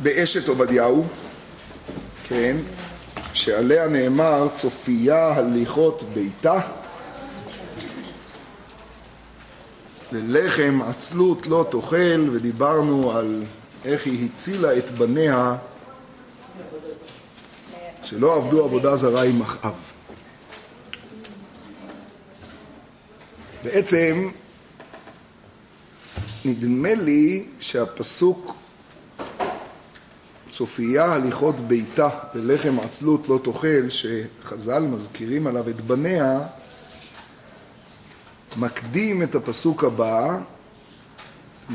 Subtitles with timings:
[0.00, 1.04] באשת עובדיהו,
[2.28, 2.56] כן,
[3.32, 6.60] שעליה נאמר צופיה הליכות ביתה
[10.12, 13.42] ולחם עצלות לא תאכל, ודיברנו על
[13.84, 15.56] איך היא הצילה את בניה
[18.02, 19.74] שלא עבדו עבודה זרה עם אחאב.
[23.64, 24.30] בעצם
[26.44, 28.63] נדמה לי שהפסוק
[30.56, 36.40] צופיה הליכות ביתה ולחם עצלות לא תאכל, שחז"ל מזכירים עליו את בניה,
[38.56, 40.38] מקדים את הפסוק הבא,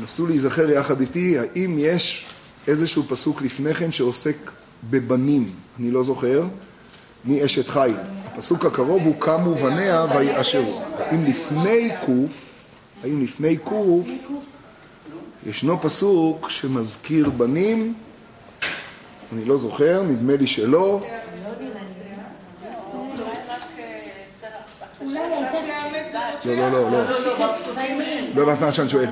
[0.02, 2.26] נסו להיזכר יחד איתי, האם יש
[2.68, 4.36] איזשהו פסוק לפני כן שעוסק
[4.90, 5.44] בבנים,
[5.78, 6.44] אני לא זוכר,
[7.24, 7.96] מאשת חיל.
[8.26, 10.82] הפסוק הקרוב הוא קמו בניה ויאשרו.
[10.98, 12.42] האם לפני קוף,
[13.04, 14.08] האם לפני קוף,
[15.46, 17.94] ישנו פסוק שמזכיר בנים,
[19.32, 21.00] אני לא זוכר, נדמה לי שלא.
[26.44, 27.02] לא, לא, לא, לא.
[28.34, 29.08] לא הבנת מה שאני שואל.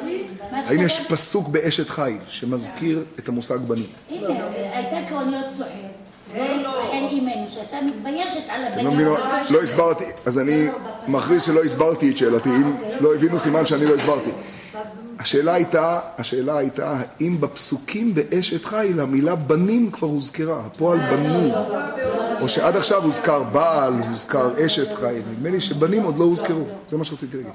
[0.52, 3.86] האם יש פסוק באשת חיל שמזכיר את המושג בנים?
[4.11, 4.28] הנה,
[4.72, 5.69] הייתה כאוניות סוחר.
[6.33, 8.86] ואין אימנו, שאתה מתביישת על לא הבנים.
[8.86, 9.16] מבינו,
[9.50, 10.69] לא הסברתי, אז אני
[11.08, 14.30] מכריז שלא הסברתי את שאלתי, אם לא הבינו סימן שאני לא הסברתי.
[15.19, 21.52] השאלה הייתה, השאלה הייתה, האם בפסוקים באשת חיל המילה בנים כבר הוזכרה, הפועל בנים,
[22.41, 26.96] או שעד עכשיו הוזכר בעל, הוזכר אשת חיל, נדמה לי שבנים עוד לא הוזכרו, זה
[26.96, 27.52] מה שרציתי להגיד.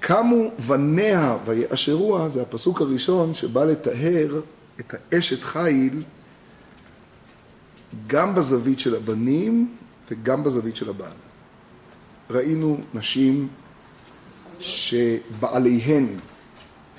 [0.00, 4.40] קמו בניה ויאשרוה, זה הפסוק הראשון שבא לתאר
[4.80, 6.02] את האשת חיל
[8.06, 9.74] גם בזווית של הבנים
[10.10, 11.12] וגם בזווית של הבעל.
[12.30, 13.48] ראינו נשים
[14.60, 16.06] שבעליהן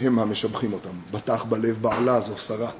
[0.01, 0.89] הם המשבחים אותם.
[1.11, 2.71] בטח בלב בעלה זו שרה.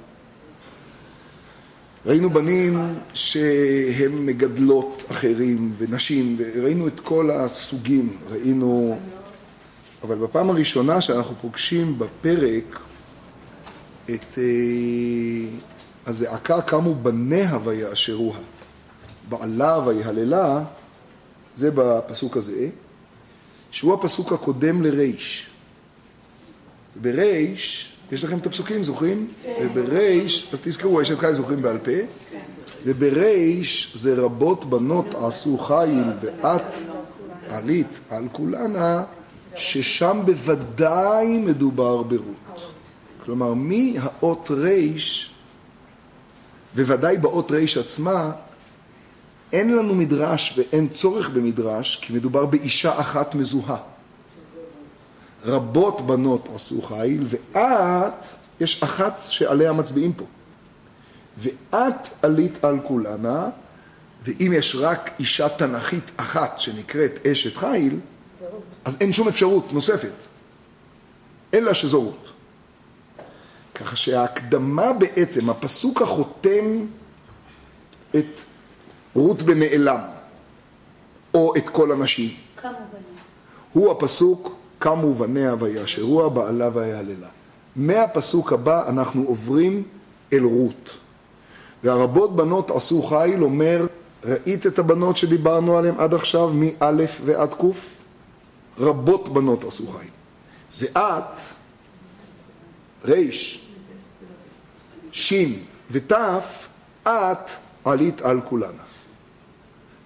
[2.06, 9.00] ראינו בנים שהם מגדלות אחרים ונשים, וראינו את כל הסוגים, ראינו...
[10.04, 12.80] אבל בפעם הראשונה שאנחנו פוגשים בפרק
[14.06, 14.44] את אה,
[16.06, 18.38] הזעקה קמו בניה ויאשרוה,
[19.30, 20.64] בעלה ויהללה,
[21.56, 22.68] זה בפסוק הזה,
[23.72, 25.50] שהוא הפסוק הקודם לריש.
[27.02, 29.28] בריש, יש לכם את הפסוקים, זוכרים?
[29.62, 31.92] ובריש, אז תזכרו, אשת חיל זוכרים בעל פה,
[32.86, 36.76] ובריש זה רבות בנות עשו חיל ואת
[37.50, 39.04] עלית על כולנה,
[39.56, 42.70] ששם בוודאי מדובר ברות.
[43.26, 45.32] כלומר, מהאות ריש,
[46.76, 48.32] וודאי באות ריש עצמה,
[49.54, 53.78] אין לנו מדרש ואין צורך במדרש, כי מדובר באישה אחת מזוהה.
[55.46, 58.26] רבות בנות עשו חיל, ואת,
[58.60, 60.26] יש אחת שעליה מצביעים פה.
[61.38, 63.50] ואת עלית על כולנה,
[64.24, 68.00] ואם יש רק אישה תנכית אחת שנקראת אשת חיל,
[68.86, 70.14] אז אין שום אפשרות נוספת,
[71.54, 72.30] אלא שזו רות.
[73.76, 76.86] ככה שההקדמה בעצם, הפסוק החותם
[78.16, 78.40] את
[79.16, 80.02] רות בנעלם,
[81.34, 82.30] או את כל הנשים.
[83.74, 87.28] הוא הפסוק קמו בניה ויאשרוה בעלה ויהללה.
[87.76, 89.84] מהפסוק הבא אנחנו עוברים
[90.34, 90.90] אל רות.
[91.84, 93.88] והרבות בנות עשו חיל אומר,
[94.26, 96.92] ראית את הבנות שדיברנו עליהן עד עכשיו, מא'
[97.26, 97.64] ועד ק'?
[98.78, 100.10] רבות בנות עשו חיל.
[100.80, 101.42] ואת,
[103.06, 103.68] ריש,
[105.12, 105.60] שין
[105.92, 106.12] ות',
[107.04, 107.50] את
[107.86, 108.89] עלית על כולנה.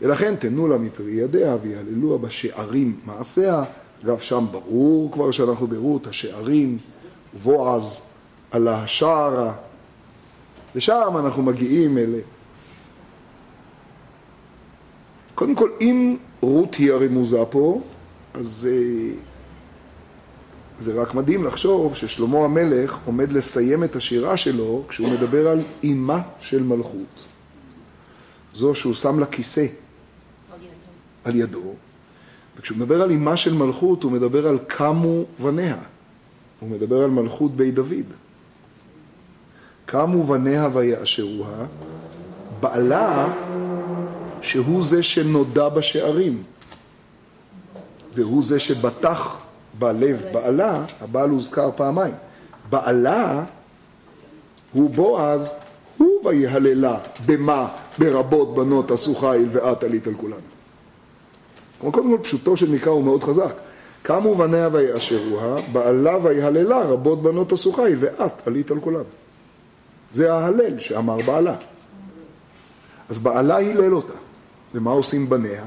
[0.03, 3.63] ולכן תנו לה מפרי ידיה ויהללוה בשערים מעשיה,
[4.03, 6.77] אגב שם ברור כבר שאנחנו ברות, השערים,
[7.43, 8.01] בועז
[8.51, 9.53] עלה השערה,
[10.75, 12.19] ושם אנחנו מגיעים אלה.
[15.35, 17.81] קודם כל, אם רות היא הרמוזה פה,
[18.33, 19.15] אז אה,
[20.79, 26.21] זה רק מדהים לחשוב ששלמה המלך עומד לסיים את השירה שלו כשהוא מדבר על אימה
[26.39, 27.23] של מלכות.
[28.53, 29.65] זו שהוא שם לה כיסא
[31.23, 31.73] על ידו,
[32.57, 35.77] וכשהוא מדבר על אימה של מלכות הוא מדבר על קמו בניה,
[36.59, 38.05] הוא מדבר על מלכות בית דוד.
[39.85, 41.65] קמו בניה ויאשרוה,
[42.59, 43.33] בעלה
[44.41, 46.43] שהוא זה שנודע בשערים,
[48.15, 49.37] והוא זה שבטח
[49.79, 52.13] בלב בעלה, הבעל הוזכר פעמיים.
[52.69, 53.43] בעלה
[54.73, 55.51] הוא בועז,
[55.97, 57.67] הוא ויהללה, במה?
[57.99, 60.37] ברבות בנות עשו חיל ואת עלית על כולן.
[61.91, 63.53] כלומר, קודם כל פשוטו של מקרא הוא מאוד חזק.
[64.01, 69.03] קמו בניה ויאשרוה, בעלה ויהללה, רבות בנות חיל ואת עלית על כולן.
[70.11, 71.55] זה ההלל שאמר בעלה.
[73.09, 74.13] אז בעלה הלל אותה.
[74.73, 75.63] ומה עושים בניה?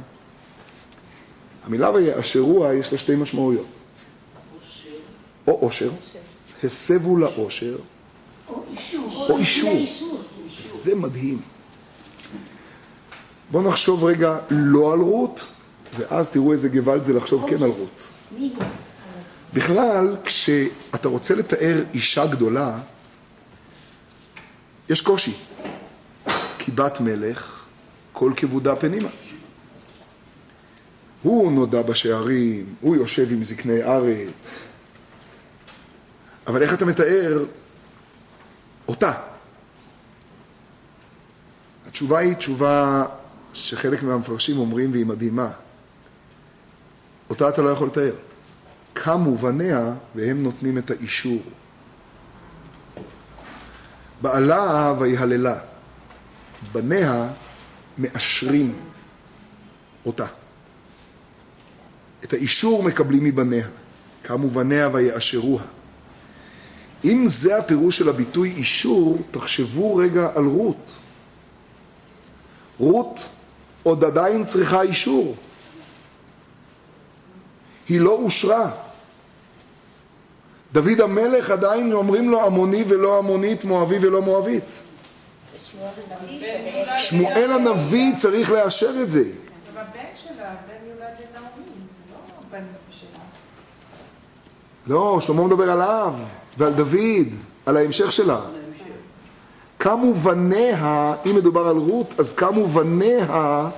[1.65, 3.67] המילה ויאשרוה יש לה שתי משמעויות.
[5.47, 5.91] או עושר,
[6.65, 7.77] הסבו לה עושר,
[8.49, 9.27] או אישור.
[9.31, 9.39] או.
[9.39, 9.77] אישור.
[10.63, 11.41] זה מדהים.
[13.51, 15.47] בואו נחשוב רגע לא על רות,
[15.99, 18.09] ואז תראו איזה גוואלד זה לחשוב כן על רות.
[19.55, 22.79] בכלל, כשאתה רוצה לתאר אישה גדולה,
[24.89, 25.33] יש קושי.
[26.59, 27.65] כי בת מלך,
[28.13, 29.09] כל כבודה פנימה.
[31.23, 34.69] הוא נודע בשערים, הוא יושב עם זקני ארץ.
[36.47, 37.45] אבל איך אתה מתאר
[38.89, 39.13] אותה?
[41.87, 43.07] התשובה היא תשובה
[43.55, 45.51] שחלק מהמפרשים אומרים והיא מדהימה.
[47.31, 48.15] אותה אתה לא יכול לתאר.
[48.93, 51.43] קמו בניה והם נותנים את האישור.
[54.23, 55.59] בעלה ויהללה.
[56.73, 57.29] בניה
[57.99, 58.75] מאשרים
[60.07, 60.27] אותה.
[62.25, 63.67] את האישור מקבלים מבניה.
[64.23, 65.63] קמו בניה ויאשרוה.
[67.05, 70.93] אם זה הפירוש של הביטוי אישור, תחשבו רגע על רות.
[72.79, 73.29] רות
[73.83, 75.37] עוד עדיין צריכה אישור.
[77.89, 78.71] היא לא אושרה.
[80.73, 84.65] דוד המלך עדיין אומרים לו עמוני ולא עמונית, מואבי ולא מואבית.
[86.99, 89.25] שמואל הנביא צריך לאשר את זה.
[94.87, 94.95] לא.
[95.15, 96.25] לא, שלמה מדבר על אב
[96.59, 97.29] ועל דוד,
[97.67, 98.41] על ההמשך שלה.
[99.79, 103.69] קמו בניה, אם מדובר על רות, אז קמו בניה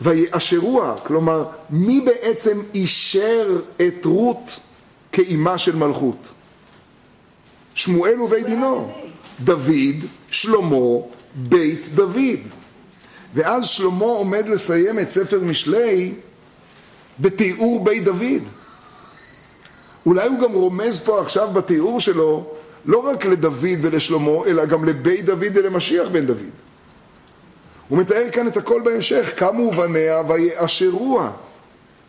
[0.00, 0.94] ויאשרוה.
[1.06, 4.60] כלומר, מי בעצם אישר את רות
[5.12, 6.28] כאימה של מלכות?
[7.74, 8.92] שמואל ובית דינו.
[9.40, 9.96] דוד,
[10.30, 10.76] שלמה,
[11.34, 12.40] בית דוד.
[13.34, 16.12] ואז שלמה עומד לסיים את ספר משלי
[17.20, 18.42] בתיאור בית דוד.
[20.06, 22.54] אולי הוא גם רומז פה עכשיו בתיאור שלו
[22.84, 26.50] לא רק לדוד ולשלמה, אלא גם לבית דוד ולמשיח בן דוד.
[27.90, 31.30] הוא מתאר כאן את הכל בהמשך, קמו בניה ויאשרוה,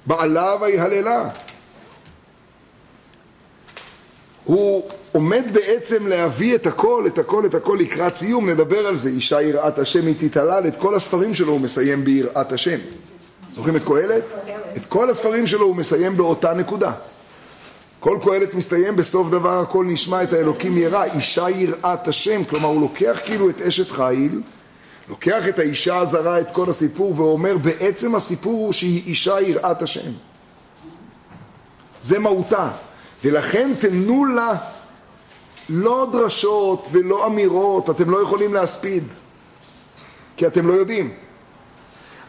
[0.06, 1.30] בעלה ויהללה.
[4.44, 9.10] הוא עומד בעצם להביא את הכל, את הכל, את הכל לקראת סיום, נדבר על זה,
[9.10, 12.78] אישה יראת השם היא תתעלל, את כל הספרים שלו הוא מסיים ביראת השם.
[13.54, 14.24] זוכרים את קהלת?
[14.78, 16.92] את כל הספרים שלו הוא מסיים באותה נקודה.
[18.00, 22.82] כל קהלת מסתיים בסוף דבר הכל נשמע את האלוקים ירא, אישה יראת השם, כלומר הוא
[22.82, 24.42] לוקח כאילו את אשת חיל,
[25.10, 30.12] לוקח את האישה הזרה, את כל הסיפור, ואומר בעצם הסיפור הוא שהיא אישה יראת השם.
[32.02, 32.70] זה מהותה.
[33.24, 34.54] ולכן תנו לה
[35.70, 39.04] לא דרשות ולא אמירות, אתם לא יכולים להספיד,
[40.38, 41.14] כי אתם לא יודעים.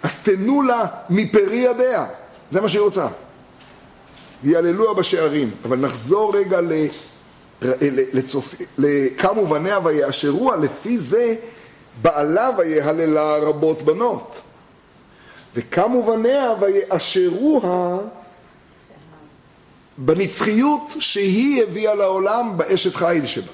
[0.02, 2.06] אז תנו לה מפרי ידיה,
[2.50, 3.06] זה מה שהיא רוצה.
[4.44, 5.50] ויעללוה בשערים.
[5.64, 6.72] אבל נחזור רגע ל...
[8.12, 8.54] לצופ...
[8.78, 11.34] לקמו בניה ויאשרוה, לפי זה
[12.02, 14.40] בעלה ויהללה רבות בנות.
[15.54, 17.98] וקמו בניה ויאשרוה
[19.98, 23.52] בנצחיות שהיא הביאה לעולם באשת חיל שבה.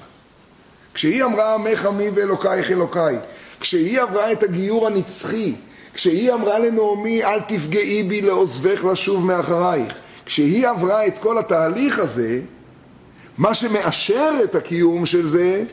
[0.93, 3.17] כשהיא אמרה עמך עמי ואלוקייך אלוקיי,
[3.59, 5.55] כשהיא עברה את הגיור הנצחי,
[5.93, 9.93] כשהיא אמרה לנעמי אל תפגעי בי לעוזבך לשוב מאחרייך,
[10.25, 12.39] כשהיא עברה את כל התהליך הזה,
[13.37, 15.63] מה שמאשר את הקיום של זה,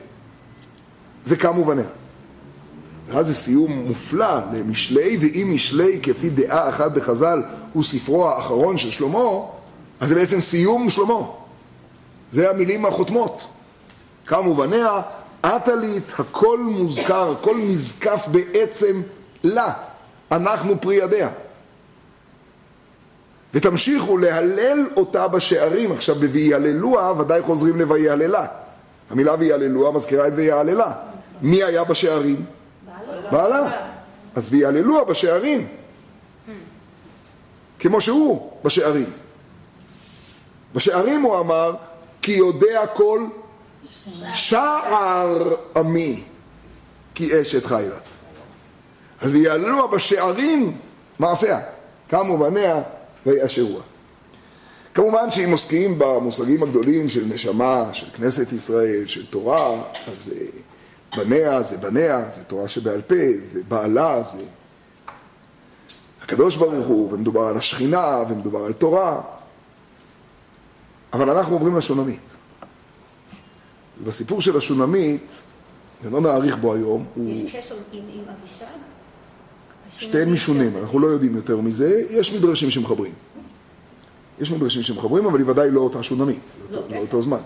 [1.25, 1.85] זה קמו בניה.
[3.09, 8.91] ואז זה סיום מופלא למשלי, ואם משלי כפי דעה אחת בחז"ל הוא ספרו האחרון של
[8.91, 9.41] שלמה,
[10.01, 11.21] אז זה בעצם סיום שלמה.
[12.33, 13.43] זה המילים החותמות.
[14.25, 15.01] קמו בניה,
[15.43, 19.03] עטלית, הכל מוזכר, הכל נזקף בעצם
[19.45, 19.73] לה.
[20.33, 21.29] אנחנו פרי ידיה.
[23.55, 25.93] ותמשיכו להלל אותה בשערים.
[25.93, 28.47] עכשיו, ב"ויהללוה" ודאי חוזרים ל"ויהללה".
[29.11, 30.93] המילה "ויהללוה" מזכירה את "ויהללה".
[31.43, 32.45] מי היה בשערים?
[33.31, 33.87] בעלה.
[34.35, 35.69] אז "ויהללוה" בשערים.
[37.79, 39.11] כמו שהוא בשערים.
[40.75, 41.75] בשערים הוא אמר,
[42.23, 43.27] כי יודע כל
[44.35, 46.23] שער עמי,
[47.15, 47.97] כי אשת חיילה.
[49.21, 50.77] אז ויעללוה בשערים
[51.19, 51.61] מעשיה,
[52.09, 52.83] קמו בניה
[53.27, 53.83] ויאשרוה.
[54.95, 60.35] כמובן שאם עוסקים במושגים הגדולים של נשמה, של כנסת ישראל, של תורה, אז
[61.17, 63.15] בניה זה בניה, זה תורה שבעל פה,
[63.55, 64.43] ובעלה זה
[66.23, 69.21] הקדוש ברוך הוא, ומדובר על השכינה, ומדובר על תורה.
[71.13, 72.21] אבל אנחנו עוברים לשונמית.
[74.05, 75.43] בסיפור של השונמית,
[76.03, 78.65] ולא נאריך בו היום, הוא יש קשר עם עם אבישג?
[79.89, 83.13] שתיהן משונים, אנחנו לא יודעים יותר מזה, יש מדרשים שמחברים.
[84.41, 87.41] יש מדרשים שמחברים, אבל היא ודאי לא אותה שונמית, לא, לא אותו זמן.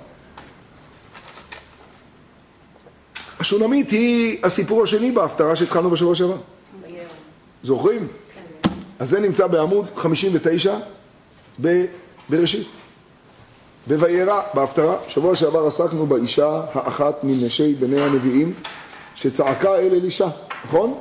[3.40, 6.36] השונמית היא הסיפור השני בהפטרה שהתחלנו בשבוע שעבר.
[7.62, 8.08] זוכרים?
[8.34, 8.70] כן.
[8.98, 10.74] אז זה נמצא בעמוד 59
[11.60, 12.66] בבראשית.
[13.86, 18.52] בוירא, בהפטרה, שבוע שעבר עסקנו באישה האחת מנשי בני הנביאים
[19.14, 20.28] שצעקה אל אלישע,
[20.64, 20.98] נכון?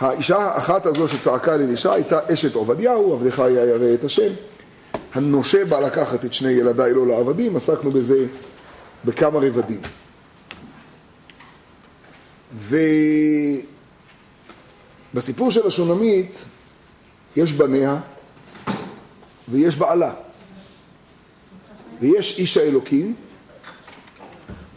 [0.00, 4.32] האישה האחת הזו שצעקה אל אלישע הייתה אשת עובדיהו, עבדך היה ירא את השם.
[5.14, 8.24] הנושה בא לקחת את שני ילדיי לא לעבדים, עסקנו בזה
[9.04, 9.80] בכמה רבדים.
[15.14, 16.44] ובסיפור של השונמית
[17.36, 17.96] יש בניה
[19.48, 20.12] ויש בעלה.
[22.00, 23.14] ויש איש האלוקים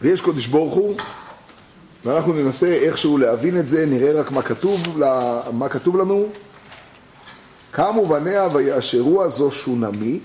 [0.00, 0.96] ויש קודש ברוך הוא
[2.04, 5.02] ואנחנו ננסה איכשהו להבין את זה, נראה רק מה כתוב,
[5.52, 6.26] מה כתוב לנו.
[7.70, 10.22] קמו בניה ויאשרוה זו שונמית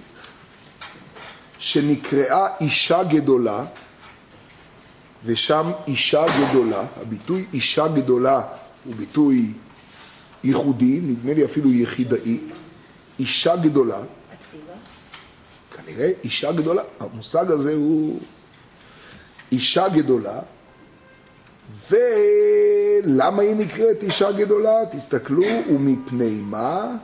[1.60, 3.66] שנקראה אישה גדולה
[5.26, 8.42] ושם אישה גדולה, הביטוי אישה גדולה
[8.86, 9.52] הוא ביטוי
[10.44, 12.40] ייחודי, נדמה לי אפילו יחידאי,
[13.20, 14.00] אישה גדולה.
[15.76, 18.20] כנראה אישה גדולה, המושג הזה הוא
[19.52, 20.40] אישה גדולה,
[21.90, 24.86] ולמה היא נקראת אישה גדולה?
[24.92, 26.96] תסתכלו, ומפני מה?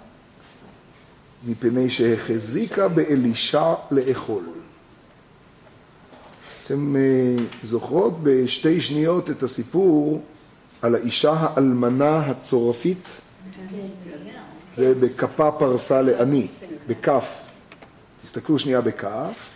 [1.48, 4.53] מפני שהחזיקה באלישע לאכול.
[6.66, 10.22] אתם אה, זוכרות בשתי שניות את הסיפור
[10.82, 13.22] על האישה האלמנה הצורפית?
[14.76, 16.48] זה בכפה פרסה לעני,
[16.88, 17.44] בכף.
[18.24, 19.54] תסתכלו שנייה בכף.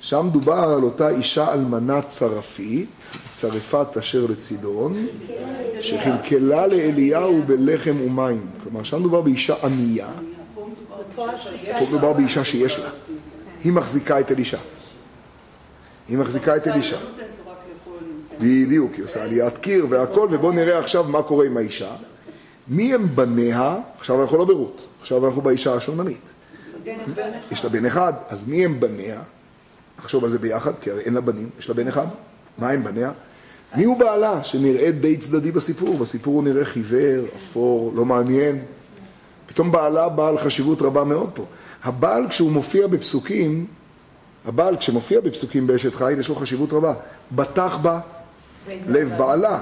[0.00, 2.88] שם דובר על אותה אישה אלמנה צרפית,
[3.32, 5.06] צרפת אשר לצידון,
[5.80, 8.46] שכלכלה לאליהו בלחם ומים.
[8.62, 10.08] כלומר, שם דובר באישה ענייה,
[10.54, 12.90] פה מדובר באישה שיש לה.
[13.64, 14.58] היא מחזיקה את אלישע.
[16.08, 16.96] היא מחזיקה את אלישע.
[18.40, 21.90] בדיוק, היא עושה עליית קיר והכל, ובואו נראה עכשיו מה קורה עם האישה.
[22.68, 23.76] מי הם בניה?
[23.98, 26.30] עכשיו אנחנו לא ברות, עכשיו אנחנו באישה השונמית.
[27.52, 29.20] יש לה בן אחד, אז מי הם בניה?
[29.98, 32.06] נחשוב על זה ביחד, כי הרי אין לה בנים, יש לה בן אחד.
[32.58, 33.10] מה הם בניה?
[33.76, 35.98] מי הוא בעלה שנראה די צדדי בסיפור?
[35.98, 38.58] בסיפור הוא נראה חיוור, אפור, לא מעניין.
[39.46, 41.44] פתאום בעלה בעל חשיבות רבה מאוד פה.
[41.84, 43.66] הבעל כשהוא מופיע בפסוקים,
[44.46, 46.94] הבעל כשמופיע בפסוקים באשת חיל יש לו חשיבות רבה.
[47.32, 48.00] בטח בה
[48.86, 49.60] לב בעלה.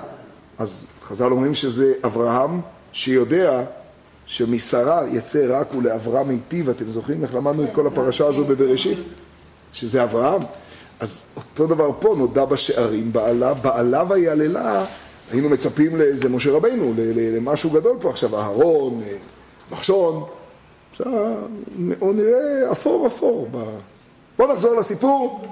[0.59, 2.61] אז חז"ל אומרים שזה אברהם
[2.93, 3.63] שיודע
[4.27, 6.69] שמשרה יצא רק ולאברהם היטיב.
[6.71, 8.99] אתם זוכרים איך למדנו את כל הפרשה הזו בבראשית?
[9.73, 10.43] שזה אברהם.
[11.01, 14.85] אז אותו דבר פה, נודע בשערים בעלה, בעלה ויעללה,
[15.33, 16.93] היינו מצפים לאיזה משה רבינו,
[17.37, 19.13] למשהו גדול פה עכשיו, אהרון, אה,
[19.73, 20.25] נחשון,
[20.91, 21.35] עכשיו,
[21.99, 23.49] הוא נראה אפור אפור.
[23.53, 23.92] ב-
[24.37, 25.45] בואו נחזור לסיפור,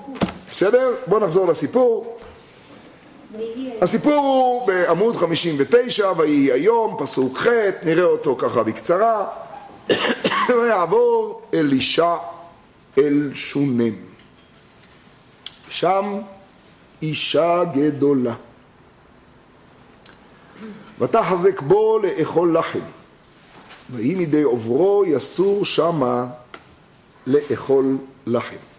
[0.51, 0.95] בסדר?
[1.07, 2.19] בואו נחזור לסיפור.
[3.81, 7.47] הסיפור הוא בעמוד 59, ויהי היום, פסוק ח',
[7.83, 9.29] נראה אותו ככה בקצרה.
[10.49, 12.15] ויעבור אלישע
[12.99, 13.93] אל שונם.
[15.69, 16.19] שם
[17.03, 18.35] אישה גדולה.
[21.01, 22.79] ותחזק בו לאכול לחם.
[23.91, 26.27] ויהי מדי עוברו יסור שמה
[27.27, 27.97] לאכול
[28.27, 28.70] לחם.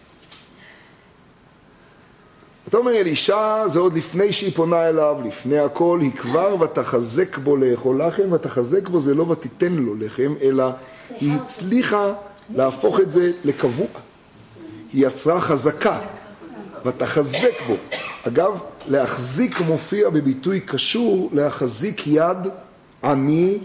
[2.68, 7.58] אתה אומר אלישע, זה עוד לפני שהיא פונה אליו, לפני הכל, היא כבר ותחזק בו
[7.58, 10.66] לאכול לחם, ותחזק בו זה לא ותיתן לו לחם, אלא
[11.20, 12.14] היא הצליחה
[12.56, 13.88] להפוך את זה לקבוע.
[14.94, 16.00] היא יצרה חזקה,
[16.86, 17.76] ותחזק בו.
[18.28, 18.52] אגב,
[18.88, 22.38] להחזיק מופיע בביטוי קשור להחזיק יד
[23.04, 23.58] עני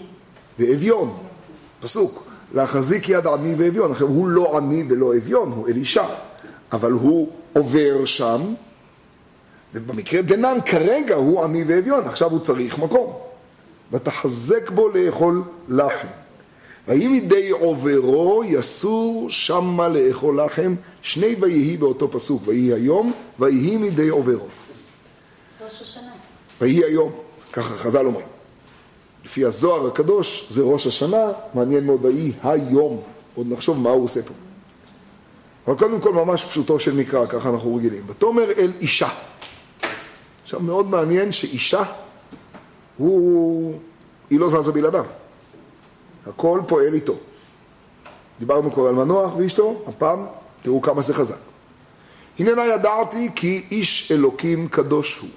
[0.58, 1.16] ואביון.
[1.80, 3.92] פסוק, להחזיק יד עני ואביון.
[3.92, 6.04] עכשיו, הוא לא עני ולא אביון, הוא אלישע,
[6.72, 8.40] אבל הוא עובר שם,
[9.76, 13.12] ובמקרה דנן כרגע הוא עני ואביון, עכשיו הוא צריך מקום.
[13.92, 16.06] ותחזק בו לאכול לחם.
[16.88, 24.08] ויהי מדי עוברו יסור שמה לאכול לחם, שני ויהי באותו פסוק, ויהי היום, ויהי מדי
[24.08, 24.46] עוברו.
[25.64, 26.10] ראש השנה.
[26.60, 27.12] ויהי היום,
[27.52, 28.26] ככה חז"ל אומרים.
[29.24, 33.00] לפי הזוהר הקדוש זה ראש השנה, מעניין מאוד, ויהי היום,
[33.34, 34.34] עוד נחשוב מה הוא עושה פה.
[35.66, 38.02] אבל קודם כל ממש פשוטו של מקרא, ככה אנחנו רגילים.
[38.06, 39.08] ותאמר אל אישה.
[40.46, 41.82] עכשיו מאוד מעניין שאישה,
[42.96, 43.78] הוא,
[44.30, 45.04] היא לא זזה בלעדיו.
[46.26, 47.16] הכל פועל איתו.
[48.38, 50.26] דיברנו כבר על מנוח ואשתו, הפעם
[50.62, 51.36] תראו כמה זה חזק.
[52.38, 55.30] הננה ידעתי כי איש אלוקים קדוש הוא.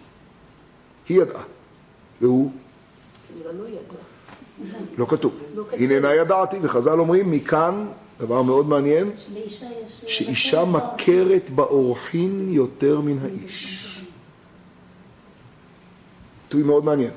[1.10, 1.44] היא ידעה.
[2.22, 2.52] והוא?
[4.98, 5.42] לא כתוב.
[5.72, 7.88] הננה ידעתי, וחז"ל אומרים מכאן,
[8.20, 9.12] דבר מאוד מעניין.
[10.08, 13.90] שאישה מכרת באורחין יותר מן האיש.
[16.50, 17.12] ביטוי מאוד מעניין.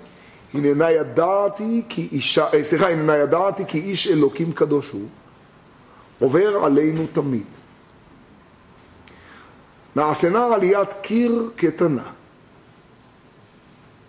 [0.54, 5.08] הננה ידעתי כי אישה, אה, סליחה, הננה ידעתי כי איש אלוקים קדוש הוא,
[6.18, 7.46] עובר עלינו תמיד.
[9.96, 12.10] נעשנה עליית קיר קטנה,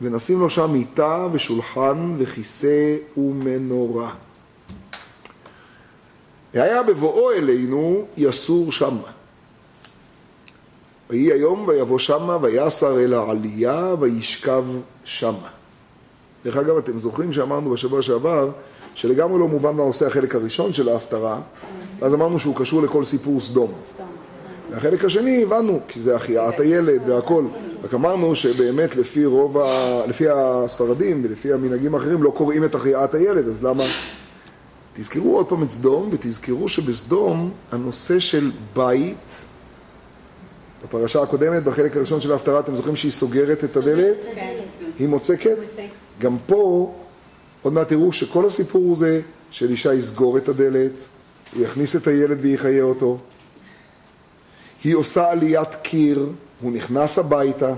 [0.02, 4.14] ונשים לו שם מיטה ושולחן וכיסא ומנורה.
[6.54, 9.12] והיה בבואו אלינו יסור שמה.
[11.14, 14.64] ויהי היום ויבוא שמה ויסר אל העלייה וישכב
[15.06, 15.48] שמה.
[16.46, 18.50] דרך אגב, אתם זוכרים שאמרנו בשבוע שעבר
[18.96, 21.40] שלגמרי לא מובן מה עושה החלק הראשון של ההפטרה,
[22.00, 23.72] ואז אמרנו שהוא קשור לכל סיפור סדום.
[24.72, 27.46] והחלק השני הבנו, כי זה החייאת הילד והכל.
[27.84, 30.02] רק אמרנו שבאמת לפי רוב ה...
[30.08, 33.84] לפי הספרדים ולפי המנהגים האחרים לא קוראים את החייאת הילד, אז למה?
[34.96, 39.16] תזכרו עוד פעם את סדום, ותזכרו שבסדום הנושא של בית,
[40.84, 44.18] בפרשה הקודמת, בחלק הראשון של ההפטרה, אתם זוכרים שהיא סוגרת את הדלת?
[44.36, 44.54] כן.
[45.00, 45.58] היא מוצקת?
[45.64, 45.82] מוצק.
[46.20, 46.94] גם פה,
[47.62, 49.22] עוד מעט תראו שכל הסיפור זה
[49.52, 50.92] של אישה יסגור את הדלת,
[51.56, 53.18] הוא יכניס את הילד ויחיה אותו.
[54.84, 56.30] היא עושה עליית קיר,
[56.62, 57.74] הוא נכנס הביתה.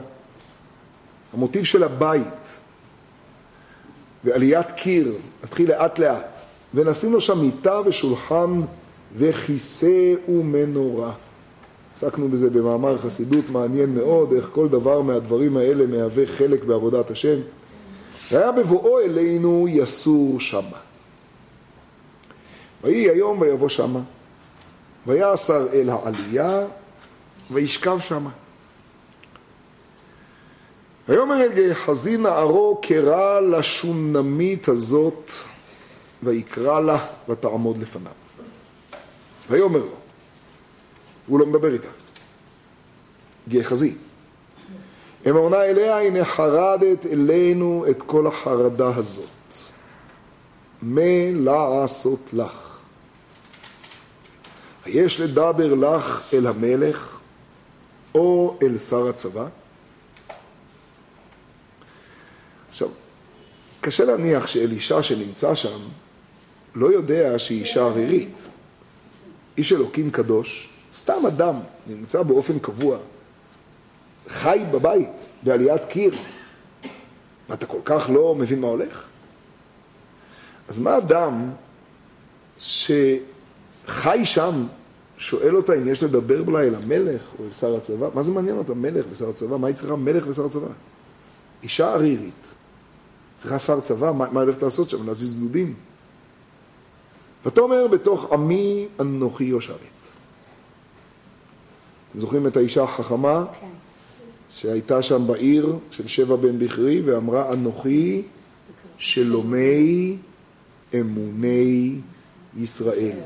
[1.33, 2.27] המוטיב של הבית
[4.23, 6.39] ועליית קיר, נתחיל לאט לאט,
[6.73, 8.61] ונשים לו שם מיטה ושולחן
[9.17, 11.13] וכיסא ומנורה.
[11.95, 17.39] עסקנו בזה במאמר חסידות מעניין מאוד, איך כל דבר מהדברים האלה מהווה חלק בעבודת השם.
[18.31, 20.77] והיה בבואו אלינו יסור שמה.
[22.83, 23.99] ויהי היום ויבוא שמה.
[25.07, 26.65] ויעשר אל העלייה
[27.51, 28.29] וישכב שמה.
[31.09, 35.31] ויאמר אל גחזי נערו קרא לשונמית הזאת
[36.23, 36.97] ויקרא לה
[37.29, 38.11] ותעמוד לפניו.
[39.49, 40.04] ויאמר לו,
[41.27, 41.89] הוא לא מדבר איתה,
[43.49, 43.93] גחזי.
[45.29, 49.29] אמונה אליה, הנה חרדת אלינו את כל החרדה הזאת.
[50.81, 52.79] מה לעשות לך?
[54.85, 57.19] היש לדבר לך אל המלך
[58.15, 59.47] או אל שר הצבא?
[62.69, 62.89] עכשיו,
[63.81, 65.79] קשה להניח שאלישע שנמצא שם
[66.75, 68.41] לא יודע שהיא אישה ערירית.
[69.57, 71.55] איש אלוקים קדוש, סתם אדם,
[71.87, 72.97] נמצא באופן קבוע,
[74.27, 76.15] חי בבית, בעליית קיר.
[77.49, 79.03] מה, אתה כל כך לא מבין מה הולך?
[80.67, 81.49] אז מה אדם
[82.57, 84.65] שחי שם
[85.17, 88.09] שואל אותה אם יש לדבר בה אל המלך או אל שר הצבא?
[88.13, 89.57] מה זה מעניין אותה, מלך ושר הצבא?
[89.57, 90.67] מה היא צריכה מלך ושר הצבא?
[91.63, 92.33] אישה ערירית,
[93.37, 94.11] צריכה שר צבא?
[94.11, 95.07] מה מה הולכת לעשות שם?
[95.07, 95.73] להזיז גדודים?
[97.45, 100.04] ותאמר בתוך עמי אנוכי יושבת.
[102.15, 103.67] אתם זוכרים את האישה החכמה כן.
[104.49, 108.21] שהייתה שם בעיר של שבע בן בכרי ואמרה אנוכי
[108.97, 110.17] שלומי
[110.99, 111.95] אמוני
[112.57, 113.17] ישראל.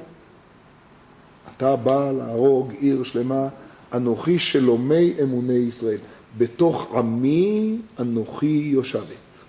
[1.57, 3.47] אתה בא להרוג עיר שלמה,
[3.93, 5.99] אנוכי שלומי אמוני ישראל.
[6.37, 9.43] בתוך עמי אנוכי יושבת.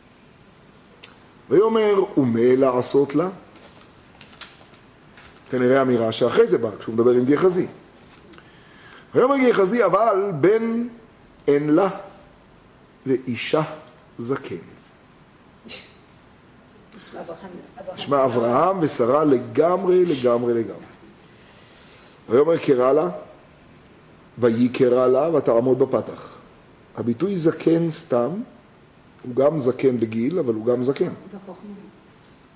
[1.51, 3.29] ויאמר, ומה לעשות לה?
[5.51, 7.67] כנראה אמירה שאחרי זה בא, כשהוא מדבר עם גחזי.
[9.15, 10.89] ויאמר גחזי, אבל בן
[11.47, 11.89] אין לה
[13.07, 13.63] ואישה
[14.19, 14.57] זקן.
[17.95, 18.79] נשמע אברהם.
[18.81, 20.85] ושרה לגמרי, לגמרי, לגמרי.
[22.29, 23.09] ויאמר קרא לה,
[24.39, 26.29] ויקרא לה, ותעמוד בפתח.
[26.97, 28.31] הביטוי זקן סתם,
[29.23, 31.13] הוא גם זקן בגיל, אבל הוא גם זקן.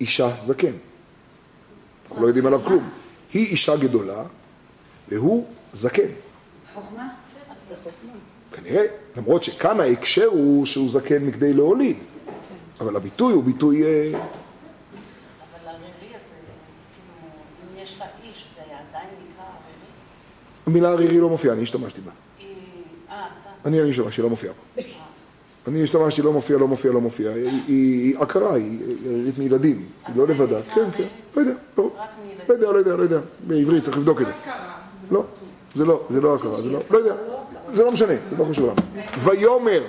[0.01, 0.73] אישה זקן.
[2.09, 2.89] אנחנו לא יודעים עליו כלום.
[3.33, 4.23] היא אישה גדולה,
[5.09, 6.24] והוא זקן.
[6.75, 7.09] חוכמה?
[7.51, 8.11] אז זה חוכמה.
[8.53, 8.85] כנראה,
[9.17, 11.97] למרות שכאן ההקשר הוא שהוא זקן מכדי להוליד.
[12.79, 13.83] אבל הביטוי הוא ביטוי...
[13.83, 14.17] אה, אבל
[15.67, 16.35] ערירי הזה,
[16.93, 20.67] כאילו, אם יש לה איש, זה עדיין נקרא ערירי?
[20.67, 22.11] המילה ערירי לא מופיעה, אני השתמשתי בה.
[23.09, 23.25] אה.
[23.65, 24.81] אני אני השתמשתי, לא מופיעה פה.
[25.67, 27.31] אני השתמשתי, לא מופיע, לא מופיע, לא מופיע.
[27.67, 29.85] היא- עקרה, היא ערירית מילדים.
[30.07, 30.61] היא לא לבדה.
[30.61, 31.03] כן, כן.
[31.37, 31.43] לא
[31.77, 31.89] לא.
[32.49, 33.19] לא יודע, לא יודע, לא יודע.
[33.47, 34.31] בעברית צריך לבדוק את זה.
[35.11, 35.23] לא,
[35.75, 37.15] זה לא, זה לא הכרה, זה לא, לא יודע,
[37.73, 38.81] זה לא משנה, זה לא חשוב למה.
[39.23, 39.81] ויאמר,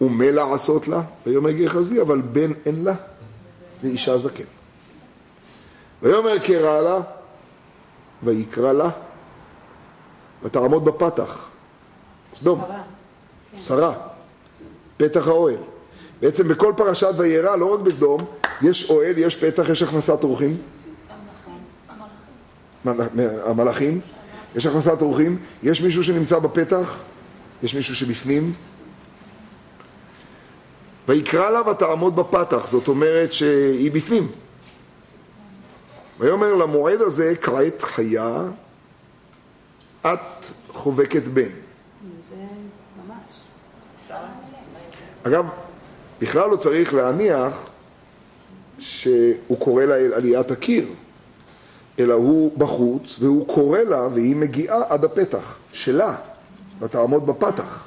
[0.00, 1.02] ומה לעשות לה?
[1.26, 2.94] ויאמר גחזי, אבל בן אין לה,
[3.82, 4.44] ואישה זקן.
[6.02, 7.00] ויאמר קרא לה,
[8.22, 8.88] ויקרא לה,
[10.42, 11.48] ותעמוד בפתח.
[12.34, 12.62] סדום,
[13.56, 13.92] שרה.
[14.96, 15.56] פתח האוהל.
[16.20, 18.20] בעצם בכל פרשת וירא, לא רק בסדום,
[18.62, 20.56] יש אוהל, יש פתח, יש הכנסת אורחים.
[22.84, 23.08] מלאך-
[23.46, 24.00] המלאכים,
[24.56, 26.96] יש הכנסת אורחים, יש מישהו שנמצא בפתח,
[27.62, 28.52] יש מישהו שבפנים.
[31.08, 34.28] ויקרא לה ותעמוד בפתח, זאת אומרת שהיא בפנים.
[36.18, 38.44] ויאמר למועד הזה כעת חיה,
[40.06, 41.42] את חובקת בן.
[41.42, 42.34] זה
[43.06, 43.40] ממש.
[44.06, 44.28] שרה.
[45.22, 45.46] אגב,
[46.20, 47.70] בכלל לא צריך להניח
[48.78, 50.86] שהוא קורא לה עליית הקיר,
[51.98, 56.16] אלא הוא בחוץ והוא קורא לה והיא מגיעה עד הפתח שלה,
[56.80, 57.84] ותעמוד בפתח.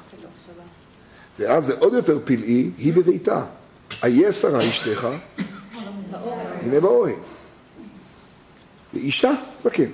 [1.38, 3.44] ואז זה עוד יותר פלאי, היא בביתה.
[4.04, 5.08] איה שרה אשתך,
[6.62, 7.14] הנה באוהל.
[8.94, 9.90] ואישה זקן.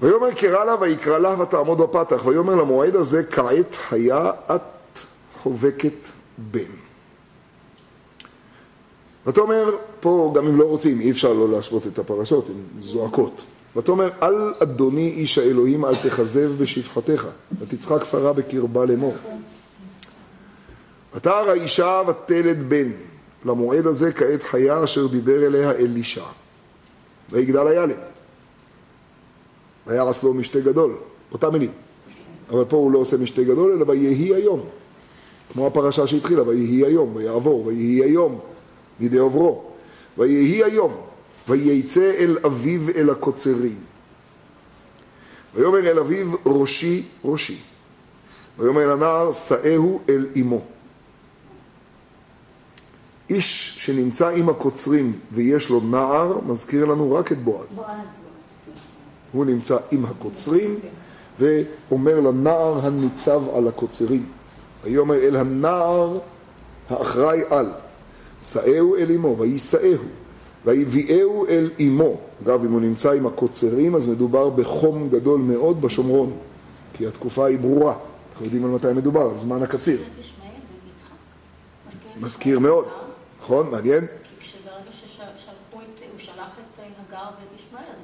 [0.00, 4.98] ויאמר קרא לה ויקרא לה ותעמוד בפתח, ויאמר למועד הזה כעת היה את
[5.42, 6.79] חובקת בן.
[9.26, 13.42] ותאמר, פה גם אם לא רוצים, אי אפשר לא להשוות את הפרשות, הן זועקות.
[13.76, 17.26] ותאמר, אל אדוני איש האלוהים, אל תכזב בשפחתך,
[17.58, 19.14] ותצחק שרה בקרבה לאמור.
[21.14, 22.88] ותער האישה ותלד בן,
[23.44, 26.24] למועד הזה כעת חיה אשר דיבר אליה אלישע.
[27.30, 27.96] ויגדל הילד.
[29.86, 30.96] וירס לו משתה גדול,
[31.32, 31.70] אותם מילים.
[32.50, 34.60] אבל פה הוא לא עושה משתה גדול, אלא ויהי היום.
[35.52, 38.40] כמו הפרשה שהתחילה, ויהי היום, ויעבור, ויהי היום,
[39.00, 39.64] מידי עוברו.
[40.18, 40.96] ויהי היום,
[41.48, 43.78] וייצא אל אביו אל הקוצרים.
[45.54, 47.58] ויאמר אל אביו ראשי ראשי.
[48.58, 50.60] ויאמר אל הנער שאהו אל אמו.
[53.30, 57.76] איש שנמצא עם הקוצרים ויש לו נער, מזכיר לנו רק את בועז.
[57.76, 57.88] בועז.
[59.32, 60.78] הוא נמצא עם הקוצרים
[61.40, 64.26] ואומר לנער הניצב על הקוצרים.
[64.84, 66.18] ויאמר אל הנער
[66.90, 67.72] האחראי על,
[68.42, 70.02] שאהו אל אמו, ויישאהו,
[70.64, 72.16] ויביאהו אל אמו.
[72.44, 76.32] אגב, אם הוא נמצא עם הקוצרים, אז מדובר בחום גדול מאוד בשומרון,
[76.92, 77.94] כי התקופה היא ברורה.
[78.32, 79.98] אנחנו יודעים על מתי מדובר, על זמן הקציר.
[82.20, 82.58] מזכיר.
[82.58, 82.84] מאוד,
[83.42, 83.70] נכון?
[83.70, 84.06] מעניין?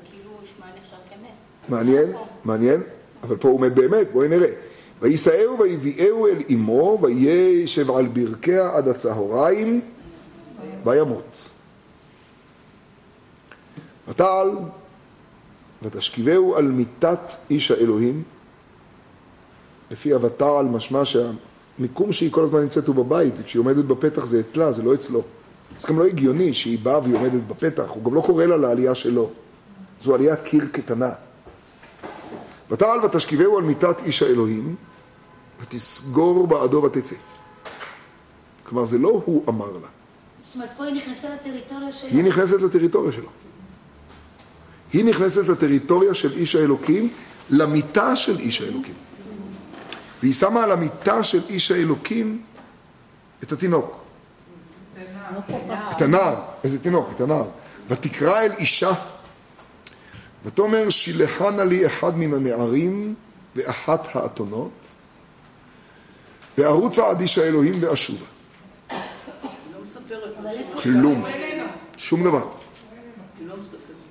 [0.08, 0.30] כאילו.
[1.68, 2.12] מעניין,
[2.44, 2.82] מעניין,
[3.22, 4.50] אבל פה הוא מת באמת, בואי נראה.
[5.02, 9.80] ויישאהו ויביאהו אל אמו, וישב על ברכיה עד הצהריים,
[10.86, 11.48] וימות.
[14.08, 14.50] ותעל,
[15.82, 17.18] ותשכיבהו על מיתת
[17.50, 18.22] איש האלוהים,
[19.90, 24.72] לפי הוותעל משמע שהמיקום שהיא כל הזמן נמצאת הוא בבית, וכשהיא עומדת בפתח זה אצלה,
[24.72, 25.22] זה לא אצלו.
[25.80, 28.94] זה גם לא הגיוני שהיא באה והיא עומדת בפתח, הוא גם לא קורא לה לעלייה
[28.94, 29.30] שלו.
[30.02, 31.10] זו עליית קיר קטנה.
[32.70, 34.74] ותעל ותשכיבהו על מיתת איש האלוהים,
[35.60, 37.16] ותסגור בעדו ותצא.
[38.64, 39.88] כלומר, זה לא הוא אמר לה,
[40.56, 42.10] אומרת, פה היא נכנסה לטריטוריה שלו.
[42.10, 43.28] היא נכנסת לטריטוריה שלו.
[44.92, 47.12] היא נכנסת לטריטוריה של איש האלוקים,
[47.50, 48.94] למיטה של איש האלוקים.
[50.20, 52.42] והיא שמה על המיטה של איש האלוקים
[53.42, 53.96] את התינוק.
[55.96, 57.08] את הנער, איזה תינוק?
[57.16, 57.48] את הנער.
[57.88, 58.92] ותקרא אל אישה,
[60.44, 63.14] ותאמר שילחנה לי אחד מן הנערים
[63.56, 64.88] ואחת האתונות,
[66.58, 68.24] וארוצה עד איש האלוהים ואשובה.
[68.90, 68.98] היא
[69.74, 69.95] לא מספרת אבל איפה...
[70.82, 71.24] כלום.
[71.96, 72.44] שום דבר.
[73.46, 73.54] לא.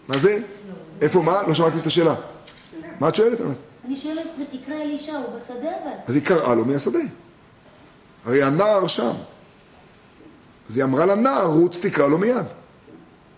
[0.07, 0.39] מה זה?
[1.01, 1.43] איפה מה?
[1.47, 2.15] לא שמעתי את השאלה.
[2.99, 3.39] מה את שואלת?
[3.85, 5.91] אני שואלת, ותקרא אלישע, הוא בשדה אבל.
[6.07, 6.99] אז היא קראה לו מהשדה.
[8.25, 9.11] הרי הנער שם.
[10.69, 12.45] אז היא אמרה לנער, רוץ תקרא לו מיד.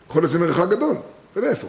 [0.09, 0.95] יכול להיות זה מרחק גדול,
[1.31, 1.67] אתה יודע איפה.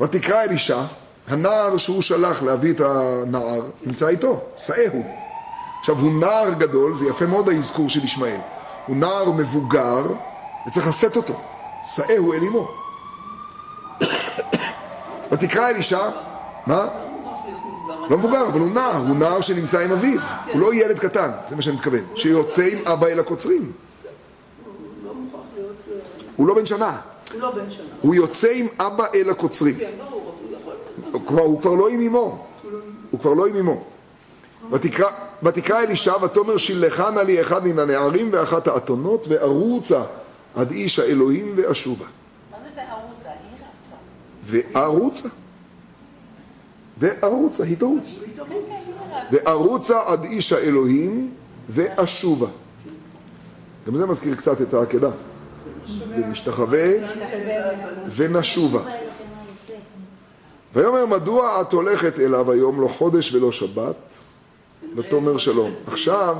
[0.00, 0.82] ותקרא אלישע,
[1.28, 5.02] הנער שהוא שלח להביא את הנער, נמצא איתו, שאהו.
[5.80, 8.40] עכשיו, הוא נער גדול, זה יפה מאוד האזכור של ישמעאל.
[8.86, 10.06] הוא נער מבוגר,
[10.66, 11.34] וצריך לשאת אותו.
[11.84, 12.68] שאהו אל אמו.
[15.32, 16.08] ותקרא אלישע,
[16.66, 16.88] מה?
[18.10, 20.20] לא מבוגר, אבל הוא נער, הוא נער שנמצא עם אביו.
[20.52, 22.04] הוא לא ילד קטן, זה מה שאני מתכוון.
[22.14, 23.72] שיוצא עם אבא אל הקוצרים.
[25.04, 25.12] לא
[26.36, 27.00] הוא לא בן שנה.
[27.32, 29.74] הוא לא יוצא עם אבא אל הקוצרים.
[29.78, 29.90] כן,
[31.12, 32.46] הוא כבר, הוא כבר לא עם אמו.
[33.10, 33.84] הוא כבר לא עם אמו.
[34.72, 35.10] ותקרא,
[35.42, 40.02] ותקרא אלישע ותאמר שילחנה לי אחד מן הנערים ואחת האתונות וארוצה
[40.54, 42.04] עד איש האלוהים ואשובה.
[42.50, 42.80] מה זה?
[42.80, 42.86] היא
[43.82, 43.96] רצה.
[44.44, 45.28] וארוצה.
[46.98, 48.18] וארוצה, היא תרוץ.
[48.36, 48.74] כן, כן,
[49.10, 49.36] רצה.
[49.36, 51.34] וארוצה עד איש האלוהים
[51.68, 52.48] ואשובה.
[53.86, 55.10] גם זה מזכיר קצת את העקדה.
[56.08, 56.88] ונשתחווה
[58.16, 58.80] ונשובה.
[60.74, 64.21] ויאמר מדוע את הולכת אליו היום לא חודש ולא שבת?
[64.96, 65.70] ותאמר שלום.
[65.86, 66.36] עכשיו.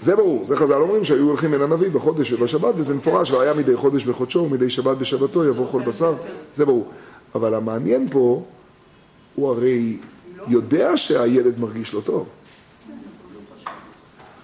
[0.00, 3.76] זה ברור, זה חז"ל אומרים שהיו הולכים אל הנביא בחודש ובשבת, וזה מפורש, והיה מדי
[3.76, 6.14] חודש בחודשו ומדי שבת בשבתו יבוא כל בשר,
[6.54, 6.86] זה ברור.
[7.34, 8.42] אבל המעניין פה,
[9.34, 9.96] הוא הרי
[10.48, 12.26] יודע שהילד מרגיש לא טוב.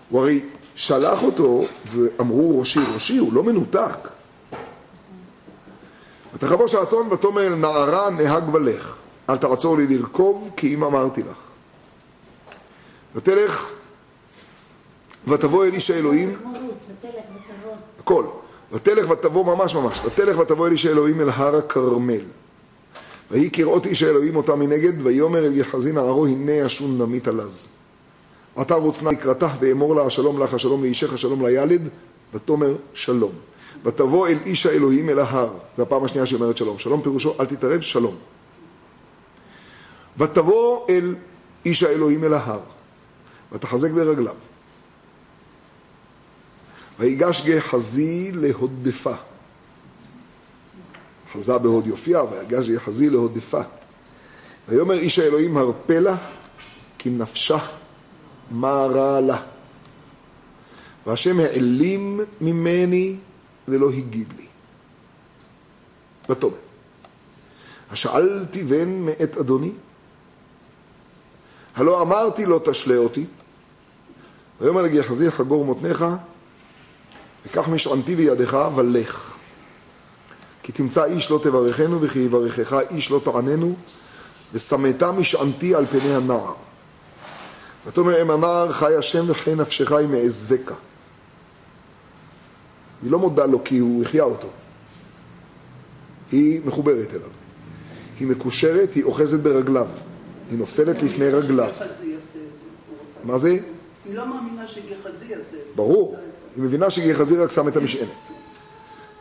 [0.08, 0.40] הוא הרי
[0.74, 4.08] שלח אותו ואמרו ראשי ראשי, הוא לא מנותק.
[6.34, 8.94] ותחבו שעתון ותאמר נערה נהג ולך,
[9.30, 11.51] אל תעצור לי לרכוב כי אם אמרתי לך.
[13.14, 13.70] ותלך
[15.28, 16.36] ותבוא אל איש האלוהים.
[18.00, 18.24] הכל.
[18.72, 22.20] ותלך ותבוא ממש ממש, ותלך ותבוא אל איש האלוהים אל הר הכרמל.
[23.30, 27.68] ויהי כראות איש האלוהים אותה מנגד, ויאמר אל יחזי נערו הנה ישון נמית עלז.
[28.56, 31.88] עתה רוצנה לקראתה ואמור לה השלום לך השלום לאישך השלום לילד,
[32.34, 33.32] ותאמר שלום.
[33.84, 36.78] ותבוא אל איש האלוהים אל ההר, זו הפעם השנייה שהיא אומרת שלום.
[36.78, 38.14] שלום פירושו אל תתערב, שלום.
[40.18, 41.14] ותבוא אל
[41.66, 42.60] איש האלוהים אל ההר,
[43.52, 44.34] ותחזק ברגליו.
[46.98, 49.14] ויגש גחזי להודפה.
[51.32, 53.60] חזה בהוד יופיע, ויגש גחזי להודפה.
[54.68, 56.16] ויאמר איש האלוהים הרפה לה,
[56.98, 57.58] כי נפשה
[58.50, 59.42] מרה לה.
[61.06, 63.16] והשם העלים ממני
[63.68, 64.46] ולא הגיד לי.
[66.28, 66.54] ותאמר,
[67.90, 69.72] השאלתי בן מאת אדוני?
[71.74, 73.24] הלא אמרתי לא תשלה אותי.
[74.62, 76.04] ויאמר לגחזי חגור מותניך
[77.46, 79.32] וקח משענתי בידך ולך.
[80.62, 83.74] כי תמצא איש לא תברכנו וכי יברכך איש לא תעננו
[84.52, 86.54] ושמת משענתי על פני הנער.
[87.86, 90.74] ותאמר אם הנער חי השם וחי נפשך אם אעזבקה.
[93.02, 94.48] היא לא מודה לו כי הוא החיה אותו.
[96.32, 97.28] היא מחוברת אליו.
[98.20, 99.86] היא מקושרת, היא אוחזת ברגליו.
[100.50, 101.70] היא נופלת לפני רגליו.
[103.24, 103.58] מה זה?
[104.04, 105.56] היא לא מאמינה שגחזי יעשה את זה.
[105.76, 106.16] ברור.
[106.56, 108.08] היא מבינה שגחזי רק שם את המשענת.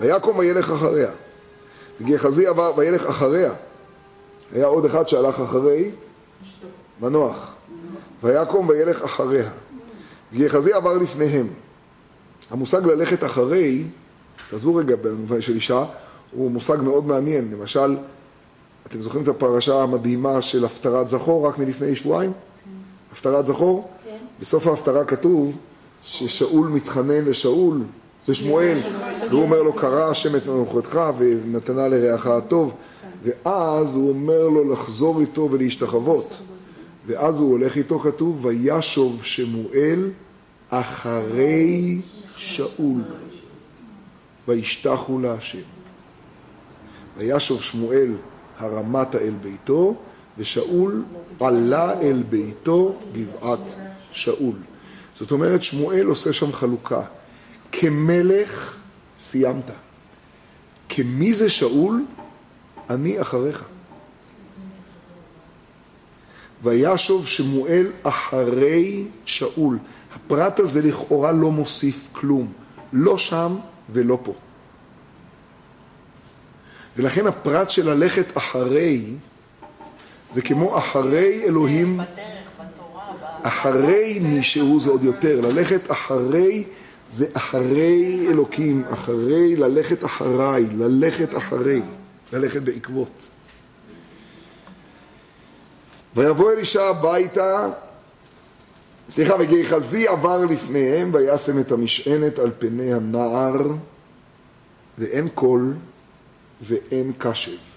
[0.01, 1.11] ויקום וילך אחריה.
[2.01, 3.51] וגחזי עבר וילך אחריה.
[4.53, 5.91] היה עוד אחד שהלך אחרי
[7.01, 7.55] מנוח.
[8.23, 9.49] ויקום וילך אחריה.
[10.33, 11.47] וגחזי עבר לפניהם.
[12.51, 13.83] המושג ללכת אחרי,
[14.49, 15.85] תעזבו רגע במובן של אישה,
[16.31, 17.51] הוא מושג מאוד מעניין.
[17.51, 17.97] למשל,
[18.87, 22.31] אתם זוכרים את הפרשה המדהימה של הפטרת זכור רק מלפני שבועיים?
[23.11, 23.89] הפטרת זכור?
[24.41, 25.57] בסוף ההפטרה כתוב
[26.03, 27.81] ששאול מתחנן לשאול,
[28.25, 28.77] זה שמואל,
[29.29, 32.73] והוא אומר לו, קרא השם את מנוחתך ונתנה לרעך הטוב,
[33.23, 36.29] ואז הוא אומר לו לחזור איתו ולהשתחוות.
[37.07, 40.09] ואז הוא הולך איתו, כתוב, וישוב שמואל
[40.69, 42.01] אחרי
[42.37, 43.01] שאול,
[44.47, 45.59] וישתחו להשם.
[47.17, 48.15] וישוב שמואל
[48.59, 49.95] הרמתה אל ביתו,
[50.37, 51.03] ושאול
[51.39, 53.75] עלה אל ביתו גבעת
[54.11, 54.55] שאול.
[55.15, 57.01] זאת אומרת, שמואל עושה שם חלוקה.
[57.71, 58.77] כמלך
[59.19, 59.71] סיימת.
[60.89, 62.05] כמי זה שאול?
[62.89, 63.63] אני אחריך.
[66.63, 69.77] וישוב שמואל אחרי שאול.
[70.15, 72.53] הפרט הזה לכאורה לא מוסיף כלום.
[72.93, 73.55] לא שם
[73.89, 74.33] ולא פה.
[76.97, 79.05] ולכן הפרט של ללכת אחרי,
[80.29, 81.99] זה כמו אחרי אלוהים,
[83.43, 85.41] אחרי מישהו זה עוד יותר.
[85.41, 86.63] ללכת אחרי
[87.09, 91.81] זה אחרי אלוקים, אחרי, ללכת אחריי, ללכת אחרי,
[92.33, 93.27] ללכת בעקבות.
[96.15, 97.69] ויבוא אלישע הביתה,
[99.09, 103.61] סליחה, וגחזי עבר לפניהם, וישם את המשענת על פני הנער,
[104.97, 105.73] ואין קול
[106.61, 107.70] ואין קשב.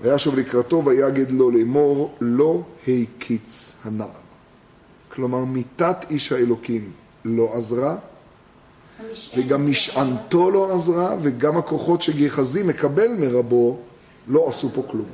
[0.00, 4.08] וישוב לקראתו ויגד לו לאמור, לא הקיץ הנער.
[5.08, 6.92] כלומר, מיתת איש האלוקים
[7.24, 7.96] לא עזרה,
[9.36, 13.78] וגם משענתו לא עזרה, וגם הכוחות שגחזי מקבל מרבו
[14.28, 15.06] לא עשו פה כלום.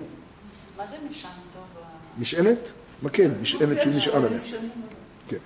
[0.78, 0.96] מה זה?
[0.96, 2.70] ה- משענת?
[3.02, 4.38] מקל, משענת שהוא נשען עליה.
[5.28, 5.36] כן.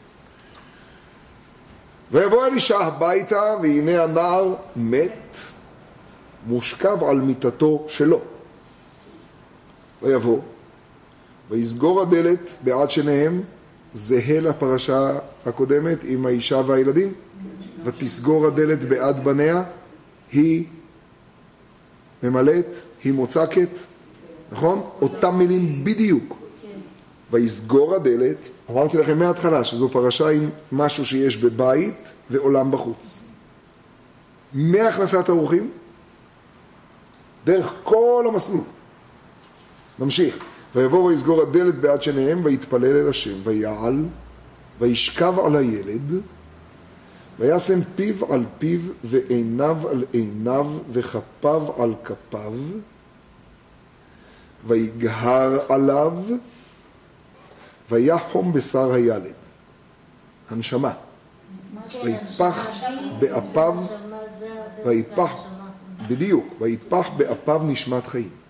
[2.12, 5.36] ויבוא אלישע הביתה, והנה הנער מת,
[6.46, 8.20] מושכב על מיטתו שלו.
[10.02, 10.40] ויבוא,
[11.50, 13.42] ויסגור הדלת בעד שניהם,
[13.94, 17.12] זהה לפרשה הקודמת עם האישה והילדים,
[17.84, 19.62] ותסגור הדלת בעד בניה,
[20.32, 20.64] היא
[22.22, 23.68] ממלאת, היא מוצקת,
[24.52, 24.90] נכון?
[25.02, 26.36] אותם מילים בדיוק.
[27.30, 28.36] ויסגור הדלת,
[28.70, 33.22] אמרתי לכם מההתחלה שזו פרשה עם משהו שיש בבית ועולם בחוץ.
[34.52, 35.70] מהכנסת האורחים,
[37.44, 38.60] דרך כל המסלול.
[39.98, 40.38] נמשיך.
[40.74, 44.04] ויבוא ויסגור הדלת בעד שניהם, ויתפלל אל השם, ויעל,
[44.80, 46.12] וישכב על הילד,
[47.38, 52.52] וישם פיו על פיו, ועיניו על עיניו, וכפיו על כפיו,
[54.66, 56.12] ויגהר עליו,
[57.90, 59.34] ויחום בשר הילד.
[60.50, 60.92] הנשמה.
[62.04, 62.70] ויפח
[63.18, 63.74] באפיו,
[64.84, 65.32] ויפח,
[66.08, 68.45] בדיוק, ויפח באפיו נשמת חיים.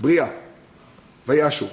[0.00, 0.26] בריאה.
[1.28, 1.68] וישוב.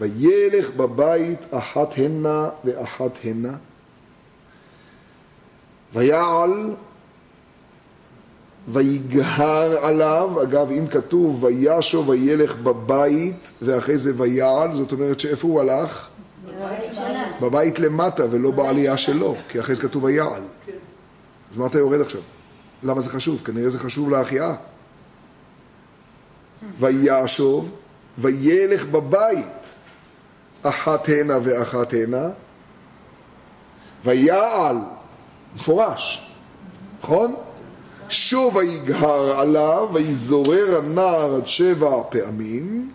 [0.00, 3.54] וילך בבית אחת הנה ואחת הנה.
[5.94, 6.74] ויעל
[8.68, 15.60] ויגהר עליו, אגב אם כתוב וישוב וילך בבית ואחרי זה ויעל, זאת אומרת שאיפה הוא
[15.60, 16.08] הלך?
[17.42, 20.42] בבית למטה ולא בעלייה שלו, כי אחרי זה כתוב ויעל.
[21.50, 22.20] אז מה אתה יורד עכשיו?
[22.82, 23.42] למה זה חשוב?
[23.44, 24.54] כנראה זה חשוב להחייאה.
[26.80, 27.70] וישוב
[28.18, 29.46] וילך בבית
[30.62, 32.28] אחת הנה ואחת הנה
[34.04, 34.76] ויעל,
[35.56, 36.30] מפורש,
[37.02, 37.34] נכון?
[38.08, 42.90] שוב ויגהר עליו ויזורר הנער עד שבע פעמים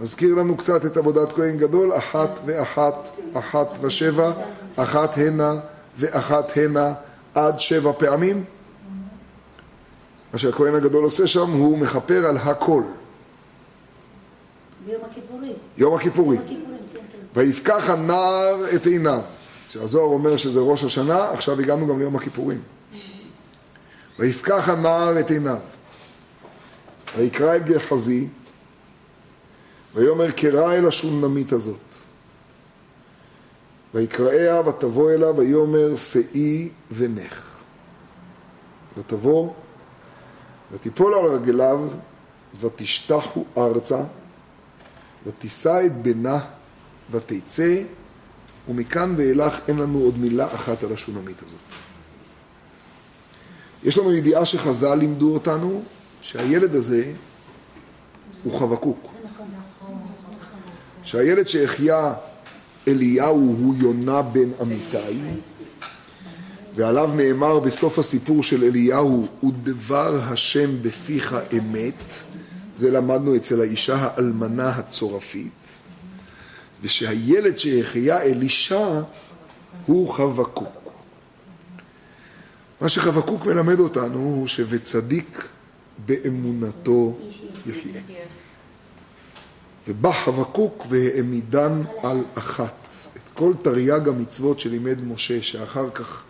[0.00, 4.30] מזכיר לנו קצת את עבודת כהן גדול, אחת ואחת, אחת ושבע,
[4.76, 5.54] אחת הנה
[5.98, 6.92] ואחת הנה
[7.34, 8.44] עד שבע פעמים.
[10.32, 12.82] מה שהכהן הגדול עושה שם, הוא מכפר על הכל.
[14.86, 15.52] ביום הכיפורים.
[15.78, 16.40] יום הכיפורים.
[16.40, 17.40] הכיפורים, כן, כן.
[17.40, 19.20] ויפקח הנער את עיניו.
[19.68, 22.62] שהזוהר אומר שזה ראש השנה, עכשיו הגענו גם ליום הכיפורים.
[24.18, 25.58] ויפקח הנער את עיניו.
[27.18, 28.28] ויקרא את גחזי,
[29.94, 31.80] ויאמר קרא אל השונמית הזאת.
[33.94, 37.40] ויקראיה ותבוא אליו ויאמר שאי ונך.
[38.98, 39.50] ותבוא
[40.72, 41.80] ותיפול על רגליו
[42.60, 44.02] ותשתחו ארצה
[45.26, 46.38] ותישא את בנה
[47.10, 47.82] ותצא
[48.68, 51.60] ומכאן ואילך אין לנו עוד מילה אחת על השונמית הזאת.
[53.84, 55.82] יש לנו ידיעה שחז"ל לימדו אותנו
[56.22, 57.12] שהילד הזה
[58.44, 59.12] הוא חבקוק.
[61.02, 62.14] שהילד שהחיה
[62.88, 65.18] אליהו הוא יונה בן אמיתי
[66.74, 72.02] ועליו נאמר בסוף הסיפור של אליהו ודבר השם בפיך אמת
[72.76, 75.52] זה למדנו אצל האישה האלמנה הצורפית
[76.82, 79.00] ושהילד שהחיה אלישע
[79.86, 80.82] הוא חבקוק
[82.80, 85.48] מה שחבקוק מלמד אותנו הוא ש"וצדיק
[86.06, 87.18] באמונתו
[87.66, 88.00] יחיה".
[89.88, 92.74] ובא חבקוק והעמידן על אחת.
[93.16, 96.22] את כל תרי"ג המצוות שלימד משה, שאחר כך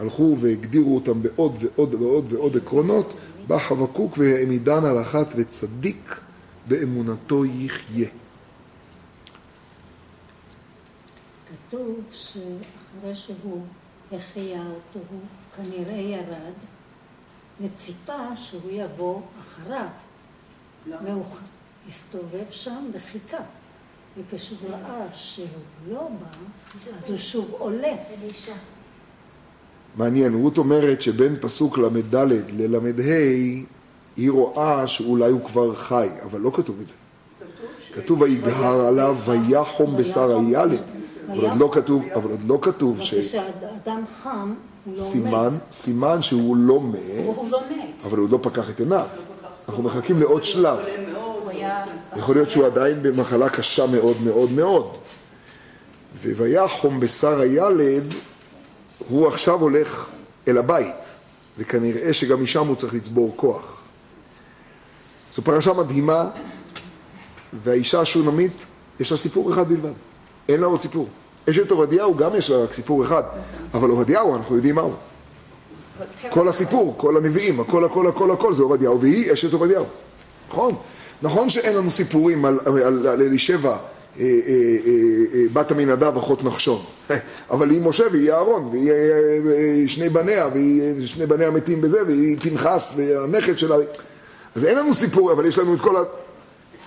[0.00, 3.14] הלכו והגדירו אותם בעוד ועוד ועוד ועוד עקרונות,
[3.46, 6.20] בא חבקוק והעמידן על אחת וצדיק
[6.66, 8.08] באמונתו יחיה.
[11.48, 13.62] כתוב שאחרי שהוא
[14.12, 15.20] החיה אותו, הוא
[15.56, 16.54] כנראה ירד
[17.60, 19.88] וציפה שהוא יבוא אחריו.
[20.86, 21.24] והוא
[21.88, 23.42] הסתובב שם וחיכה.
[24.16, 25.46] וכשהוא ראה שהוא
[25.88, 26.26] לא בא,
[26.96, 27.94] אז הוא שוב עולה.
[29.96, 32.14] מעניין, רות אומרת שבין פסוק ל"ד
[32.58, 32.78] לל"ה
[34.16, 36.94] היא רואה שאולי הוא כבר חי, אבל לא כתוב את זה.
[37.94, 40.80] כתוב ויגהר עליו ויחום בשר הילד,
[41.28, 43.14] אבל עוד לא כתוב, אבל עוד לא כתוב ש...
[43.14, 45.72] כשאדם חם, הוא לא סימן, מת.
[45.72, 48.04] סימן שהוא לא מת, הוא לא מת.
[48.04, 49.06] אבל הוא לא פקח את עיניו.
[49.68, 50.78] אנחנו מחכים לעוד שלב.
[52.16, 54.96] יכול להיות שהוא עדיין במחלה קשה מאוד מאוד מאוד.
[56.24, 58.14] וויחום בשר הילד,
[59.10, 60.06] הוא עכשיו הולך
[60.48, 60.94] אל הבית,
[61.58, 63.82] וכנראה שגם משם הוא צריך לצבור כוח.
[65.36, 66.28] זו פרשה מדהימה,
[67.64, 68.52] והאישה השונמית,
[69.00, 69.92] יש לה סיפור אחד בלבד.
[70.48, 71.08] אין לה עוד סיפור.
[71.50, 73.22] אשת עובדיהו גם יש לה רק סיפור אחד,
[73.74, 74.92] אבל עובדיהו, אנחנו יודעים מהו.
[76.30, 79.84] כל הסיפור, כל הנביאים, הכל הכל הכל הכל זה עובדיהו, והיא אשת עובדיהו.
[80.48, 80.74] נכון?
[81.22, 82.58] נכון שאין לנו סיפורים על,
[83.06, 83.76] אלישבע,
[85.52, 86.82] בת עמינדב, אחות נחשון.
[87.50, 91.80] אבל היא משה והיא אהרון, והיא אה, אה, שני בניה, והיא אה, שני בניה מתים
[91.80, 93.76] בזה, והיא פנחס והנכד שלה.
[94.54, 96.00] אז אין לנו סיפור, אבל יש לנו את כל ה...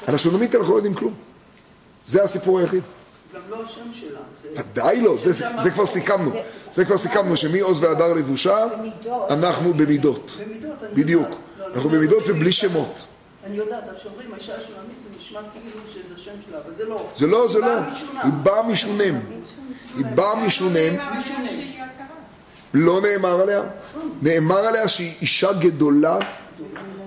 [0.08, 1.14] על השונמית אנחנו לא יודעים כלום.
[2.06, 2.84] זה הסיפור היחיד.
[3.36, 4.20] גם לא השם שלה.
[4.58, 5.16] ודאי לא,
[5.64, 6.32] זה, כבר סיכמנו.
[6.74, 8.68] זה כבר סיכמנו שמעוז והדר לבושה,
[9.30, 10.40] אנחנו במידות.
[10.94, 11.28] בדיוק.
[11.60, 12.52] לא, אנחנו במידות ובלי.
[12.52, 13.06] שמות.
[13.46, 17.10] אני יודעת, אבל כשאומרים האישה השונמית זה נשמע כאילו שזה שם שלה, אבל זה לא.
[17.18, 18.22] זה לא, זה היא לא.
[18.24, 19.20] היא באה משונם.
[19.98, 20.94] היא באה משונם.
[22.74, 23.62] לא נאמר עליה.
[24.22, 26.20] נאמר עליה שהיא אישה גדולה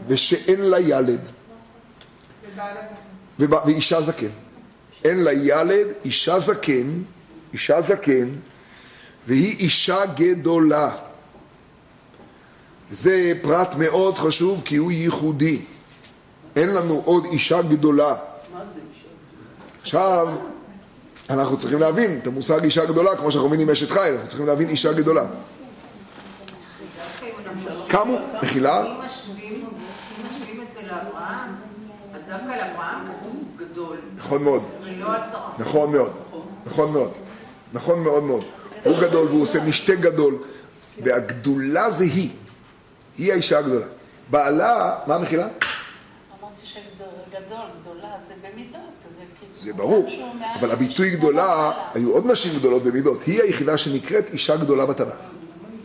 [0.08, 1.20] ושאין לה ילד.
[3.38, 4.28] ואישה זקן.
[5.04, 7.02] אין לה ילד, אישה זקן,
[7.52, 8.28] אישה זקן,
[9.26, 10.90] והיא אישה גדולה.
[12.90, 15.60] זה פרט מאוד חשוב כי הוא ייחודי.
[16.56, 18.08] אין לנו עוד אישה גדולה.
[18.08, 19.06] מה זה אישה?
[19.82, 20.28] עכשיו,
[21.30, 24.68] אנחנו צריכים להבין את המושג אישה גדולה, כמו שאנחנו מבינים אשת חיל, אנחנו צריכים להבין
[24.68, 25.24] אישה גדולה.
[27.88, 28.12] כמה?
[28.42, 28.86] מחילה?
[28.86, 29.64] אם משווים
[30.68, 31.54] את זה לאברהם,
[32.14, 34.62] אז דווקא על אברהם כתוב גדול, נכון מאוד.
[35.58, 36.10] נכון מאוד,
[36.66, 37.12] נכון מאוד,
[37.72, 38.44] נכון מאוד מאוד.
[38.84, 40.34] הוא גדול והוא עושה משתה גדול,
[41.02, 42.30] והגדולה זה היא,
[43.18, 43.86] היא האישה הגדולה.
[44.30, 45.48] בעלה, מה המחילה?
[47.46, 48.80] שגדול, גדולה, זה במידות.
[49.16, 49.52] זה כאילו...
[49.60, 50.06] זה ברור,
[50.60, 51.72] אבל הביטוי גדולה.
[51.94, 55.14] היו עוד נשים גדולות במידות, היא היחידה שנקראת אישה גדולה בתנ"ך.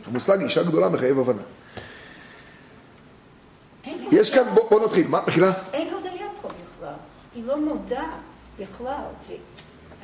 [0.07, 1.41] המושג אישה גדולה מחייב הבנה.
[4.11, 5.51] יש כאן, בוא, נתחיל, מה, מחילה?
[5.73, 6.93] אין הודיה פה בכלל.
[7.35, 8.03] היא לא מודה
[8.59, 8.93] בכלל.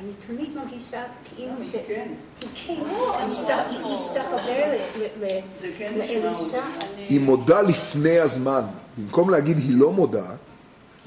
[0.00, 1.72] אני תמיד מרגישה כאילו ש...
[1.86, 2.08] כן.
[2.40, 6.60] היא כן, היא השת- היא השתחווה ל- ל- ל- זה כן לאלישע.
[6.96, 8.62] היא מודה לפני הזמן.
[8.98, 10.24] במקום להגיד היא לא מודה,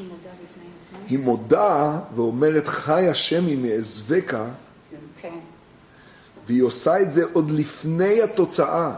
[0.01, 0.99] היא מודה לפני הזמן.
[1.09, 4.45] היא מודה ואומרת חי השם אם אעזבקה,
[5.21, 5.39] כן.
[6.47, 8.93] והיא עושה את זה עוד לפני התוצאה.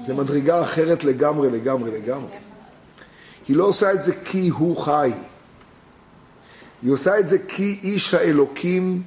[0.00, 2.32] זה מדרגה אחרת לגמרי, לגמרי, לגמרי.
[3.48, 5.12] היא לא עושה את זה כי הוא חי.
[6.82, 9.02] היא עושה את זה כי איש האלוקים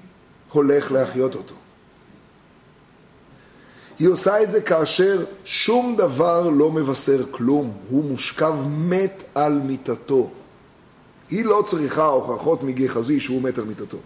[0.52, 1.56] הולך להחיות אותו.
[4.00, 10.32] היא עושה את זה כאשר שום דבר לא מבשר כלום, הוא מושכב מת על מיטתו.
[11.30, 13.98] היא לא צריכה הוכחות מגחזי שהוא על מיטתו.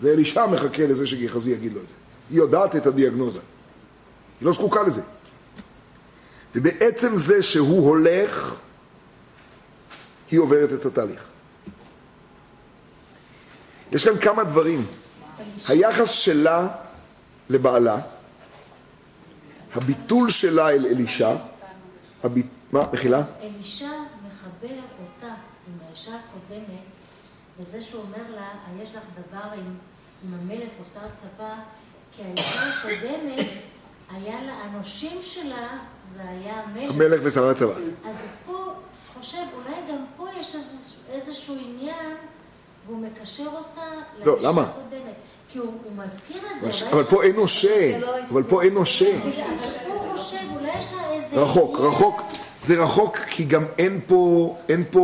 [0.00, 1.94] ואלישע מחכה לזה שגחזי יגיד לו את זה.
[2.30, 3.40] היא יודעת את הדיאגנוזה.
[4.40, 5.02] היא לא זקוקה לזה.
[6.54, 8.54] ובעצם זה שהוא הולך,
[10.30, 11.24] היא עוברת את התהליך.
[13.92, 14.86] יש כאן כמה דברים.
[15.68, 16.68] היחס שלה
[17.50, 17.96] לבעלה,
[19.74, 21.36] הביטול שלה אל אלישע,
[22.24, 22.46] הביט...
[22.72, 23.22] מה, מחילה?
[23.42, 23.90] אלישע
[24.26, 24.74] מחבר
[25.94, 26.84] האישה הקודמת
[27.60, 28.48] בזה שהוא אומר לה,
[28.82, 29.74] יש לך דבר עם,
[30.24, 31.54] עם המלך או שר צבא,
[32.12, 33.46] כי האישה הקודמת,
[34.10, 35.78] היה לה, הנושים שלה,
[36.12, 36.90] זה היה המלך.
[36.90, 37.72] המלך ושר הצבא.
[38.04, 38.72] אז הוא פה
[39.14, 42.16] חושב, אולי גם פה יש איזשהו, איזשהו עניין,
[42.86, 43.90] והוא מקשר אותה
[44.24, 44.62] לא, לאישה למה?
[44.62, 45.14] הקודמת.
[45.54, 46.86] כי הוא, הוא מזכיר את זה.
[46.90, 47.98] אבל- אבל יש פה לה- אין נושה,
[48.30, 49.18] אבל פה אין נושה.
[51.32, 51.78] רחוק.
[51.80, 52.22] רחוק,
[52.60, 55.00] זה רחוק כי גם אין פה, אין פה,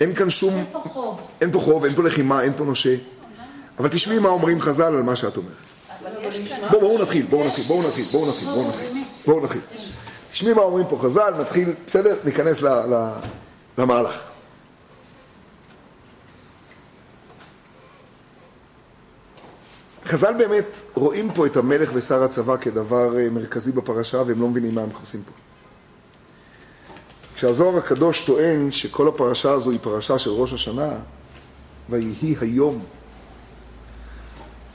[0.00, 1.20] אין כאן שום, אין פה חוב.
[1.40, 2.94] אין פה חוב, אין פה לחימה, אין פה נושה.
[3.78, 5.52] אבל תשמעי מה אומרים חז"ל על מה שאת אומרת.
[6.70, 9.60] בואו בואו נתחיל, בואו נתחיל, בואו נתחיל, בואו נתחיל, בואו נתחיל, בואו נתחיל.
[10.32, 12.16] תשמעי מה אומרים פה חז"ל, נתחיל, בסדר?
[12.24, 13.12] ניכנס ל- ל-
[13.78, 14.31] למהלך.
[20.06, 24.74] חז"ל באמת רואים פה את המלך ושר הצבא כדבר אה, מרכזי בפרשה והם לא מבינים
[24.74, 25.32] מה הם מחפשים פה.
[27.34, 30.90] כשהזוהר הקדוש טוען שכל הפרשה הזו היא פרשה של ראש השנה,
[31.90, 32.84] ויהי היום,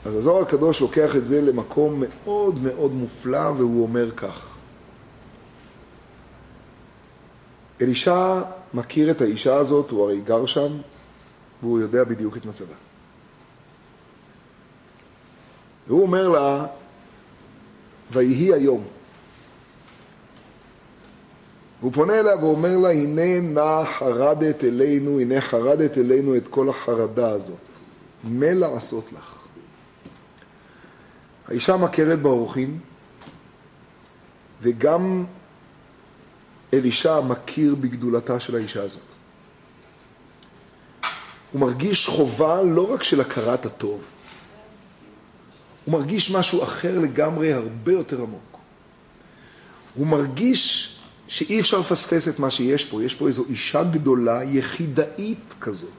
[0.04, 4.46] אז הזוהר הקדוש לוקח את זה למקום מאוד מאוד מופלא והוא אומר כך:
[7.80, 8.40] אלישע
[8.74, 10.72] מכיר את האישה הזאת, הוא הרי גר שם,
[11.62, 12.74] והוא יודע בדיוק את מצבה.
[15.88, 16.66] והוא אומר לה,
[18.10, 18.84] ויהי היום.
[21.80, 27.30] הוא פונה אליה ואומר לה, הנה נא חרדת אלינו, הנה חרדת אלינו את כל החרדה
[27.30, 27.58] הזאת.
[28.24, 29.34] מה לעשות לך?
[31.48, 32.78] האישה מכרת באורחים,
[34.62, 35.24] וגם
[36.74, 39.02] אלישע מכיר בגדולתה של האישה הזאת.
[41.52, 44.02] הוא מרגיש חובה לא רק של הכרת הטוב,
[45.88, 48.58] הוא מרגיש משהו אחר לגמרי, הרבה יותר עמוק.
[49.94, 50.94] הוא מרגיש
[51.28, 55.90] שאי אפשר לפספס את מה שיש פה, יש פה איזו אישה גדולה, יחידאית כזאת.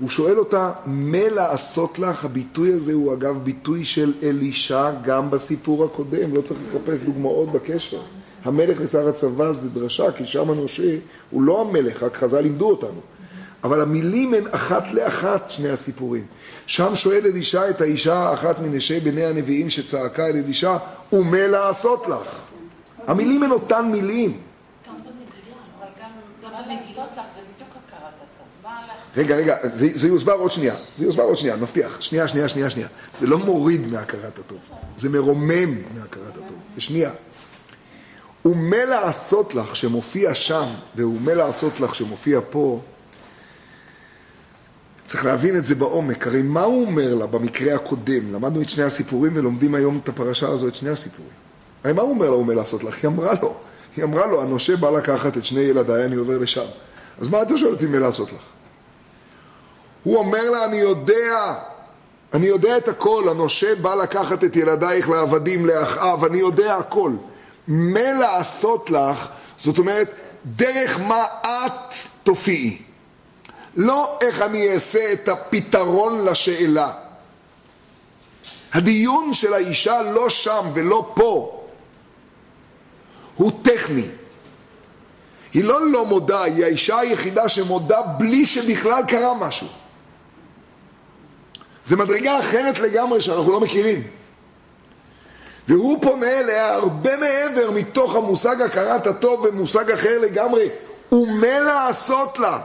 [0.00, 2.24] הוא שואל אותה, מה לעשות לך?
[2.24, 8.00] הביטוי הזה הוא אגב ביטוי של אלישע גם בסיפור הקודם, לא צריך לחפש דוגמאות בקשר.
[8.44, 10.96] המלך ושר הצבא זה דרשה, כי שם הנושה
[11.30, 13.00] הוא לא המלך, רק חז"ל לימדו אותנו.
[13.64, 16.26] אבל המילים הן אחת לאחת, שני הסיפורים.
[16.66, 20.76] שם שואל אלישע את האישה האחת מנשי בני הנביאים שצעקה אל אלישע,
[21.12, 22.38] ומה לעשות לך?
[23.06, 24.30] המילים הן אותן מילים.
[24.88, 25.56] גם במגילה.
[25.78, 26.10] אבל גם,
[26.42, 28.46] גם מה לעשות לך זה בדיוק הכרת הטוב.
[28.62, 29.18] מה לך?
[29.18, 30.74] רגע, רגע, זה, זה יוסבר עוד שנייה.
[30.96, 32.00] זה יוסבר עוד שנייה, מבטיח.
[32.00, 32.88] שנייה, שנייה, שנייה, שנייה.
[33.18, 34.58] זה לא מוריד מהכרת הטוב.
[34.96, 36.56] זה מרומם מהכרת הטוב.
[36.76, 37.10] בשנייה.
[38.44, 42.80] ומה לעשות לך שמופיע שם, ומה לעשות לך שמופיע פה,
[45.12, 46.26] צריך להבין את זה בעומק.
[46.26, 48.32] הרי מה הוא אומר לה במקרה הקודם?
[48.32, 51.32] למדנו את שני הסיפורים ולומדים היום את הפרשה הזו, את שני הסיפורים.
[51.84, 52.94] הרי מה הוא אומר לה, הוא אומר לעשות לך?
[53.02, 53.54] היא אמרה לו.
[53.96, 56.64] היא אמרה לו, הנושה בא לקחת את שני ילדיי, אני עובר לשם.
[57.20, 58.42] אז מה אתה שואל אותי מה לעשות לך?
[60.02, 61.54] הוא אומר לה, אני יודע,
[62.34, 67.12] אני יודע את הכל, הנושה בא לקחת את ילדייך לעבדים, לאחאב, אני יודע הכל.
[67.68, 70.14] מה לעשות לך, זאת אומרת,
[70.56, 72.91] דרך מה את תופיעי.
[73.76, 76.92] לא איך אני אעשה את הפתרון לשאלה.
[78.72, 81.62] הדיון של האישה לא שם ולא פה,
[83.36, 84.06] הוא טכני.
[85.54, 89.66] היא לא לא מודה, היא האישה היחידה שמודה בלי שבכלל קרה משהו.
[91.84, 94.02] זה מדרגה אחרת לגמרי שאנחנו לא מכירים.
[95.68, 100.68] והוא פונה אליה הרבה מעבר מתוך המושג הכרת הטוב ומושג אחר לגמרי.
[101.12, 102.56] ומה לעשות לך?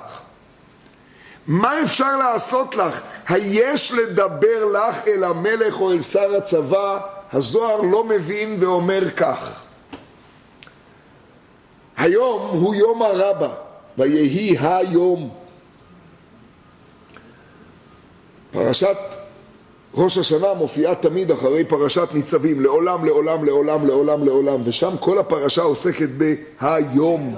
[1.47, 3.01] מה אפשר לעשות לך?
[3.27, 6.99] היש לדבר לך אל המלך או אל שר הצבא?
[7.33, 9.51] הזוהר לא מבין ואומר כך.
[11.97, 13.49] היום הוא יום הרבה,
[13.97, 15.29] ויהי היום.
[18.51, 18.97] פרשת
[19.93, 25.61] ראש השנה מופיעה תמיד אחרי פרשת ניצבים, לעולם, לעולם, לעולם, לעולם, לעולם, ושם כל הפרשה
[25.61, 27.35] עוסקת בהיום.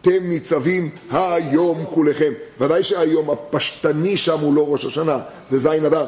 [0.00, 2.32] אתם ניצבים היום כולכם.
[2.60, 6.06] ודאי שהיום הפשטני שם הוא לא ראש השנה, זה זין אדר,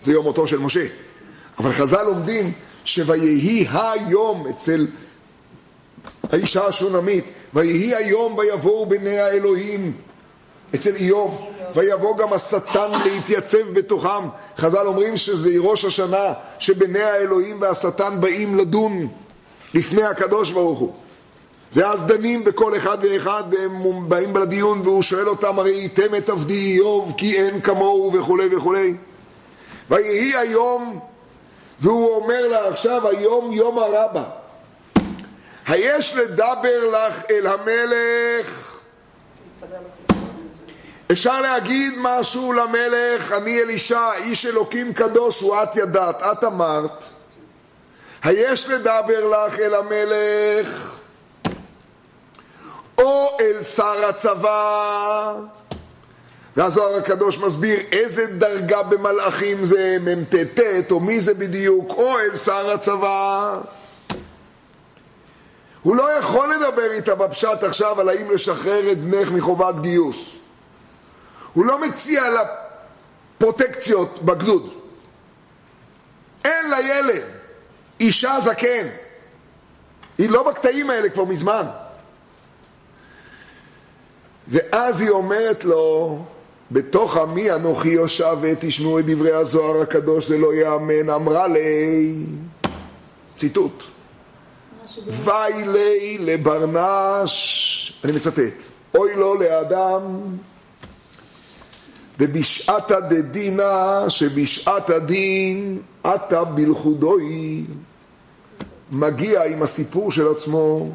[0.00, 0.86] זה יום מותו של משה.
[1.58, 2.52] אבל חז"ל לומדים
[2.84, 4.86] שויהי היום אצל
[6.32, 7.24] האישה השונמית,
[7.54, 9.92] ויהי היום ויבואו בני האלוהים
[10.74, 14.28] אצל איוב, ויבוא גם השטן להתייצב בתוכם.
[14.58, 19.08] חז"ל אומרים שזה ראש השנה שבני האלוהים והשטן באים לדון
[19.74, 20.94] לפני הקדוש ברוך הוא.
[21.72, 26.72] ואז דנים בכל אחד ואחד והם באים לדיון והוא שואל אותם הרי ראיתם את עבדי
[26.72, 28.94] איוב כי אין כמוהו וכולי וכולי.
[29.90, 31.00] ויהי היום
[31.80, 34.24] והוא אומר לה עכשיו היום יום הרבה
[35.66, 38.78] היש לדבר לך אל המלך.
[41.12, 43.32] אפשר להגיד משהו למלך?
[43.32, 47.04] אני אלישע איש אלוקים קדוש הוא את ידעת את אמרת
[48.22, 50.99] היש לדבר לך אל המלך
[53.00, 55.36] או אל שר הצבא.
[56.56, 62.70] והזוהר הקדוש מסביר איזה דרגה במלאכים זה מ"ט או מי זה בדיוק, או אל שר
[62.70, 63.60] הצבא.
[65.82, 70.36] הוא לא יכול לדבר איתה בפשט עכשיו על האם לשחרר את בנך מחובת גיוס.
[71.52, 72.42] הוא לא מציע לה
[73.38, 74.70] פרוטקציות בגדוד.
[76.44, 77.22] אין לילד
[78.00, 78.86] אישה זקן.
[80.18, 81.66] היא לא בקטעים האלה כבר מזמן.
[84.50, 86.18] ואז היא אומרת לו,
[86.70, 92.16] בתוך עמי אנוכי יושבת, תשמעו את דברי הזוהר הקדוש, זה לא יאמן, אמרה לי,
[93.36, 93.82] ציטוט,
[95.06, 98.62] וי לי לברנש, אני מצטט,
[98.94, 100.02] אוי לו לאדם
[102.20, 107.64] ובשעתא דדינא שבשעת הדין עתה בלכודוי
[108.92, 110.90] מגיע עם הסיפור של עצמו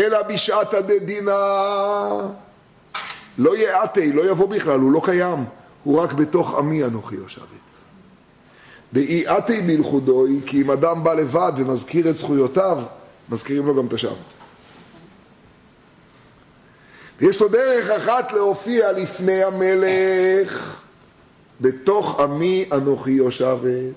[0.00, 1.30] אלא בשעתא דדינא
[3.38, 5.44] לא יעתי, לא יבוא בכלל, הוא לא קיים,
[5.84, 7.46] הוא רק בתוך עמי אנוכי יושבת.
[8.92, 12.82] דאי עתי בלכודוי, כי אם אדם בא לבד ומזכיר את זכויותיו,
[13.28, 14.14] מזכירים לו גם את השם.
[17.20, 20.80] ויש לו דרך אחת להופיע לפני המלך,
[21.60, 23.94] בתוך עמי אנוכי יושבת.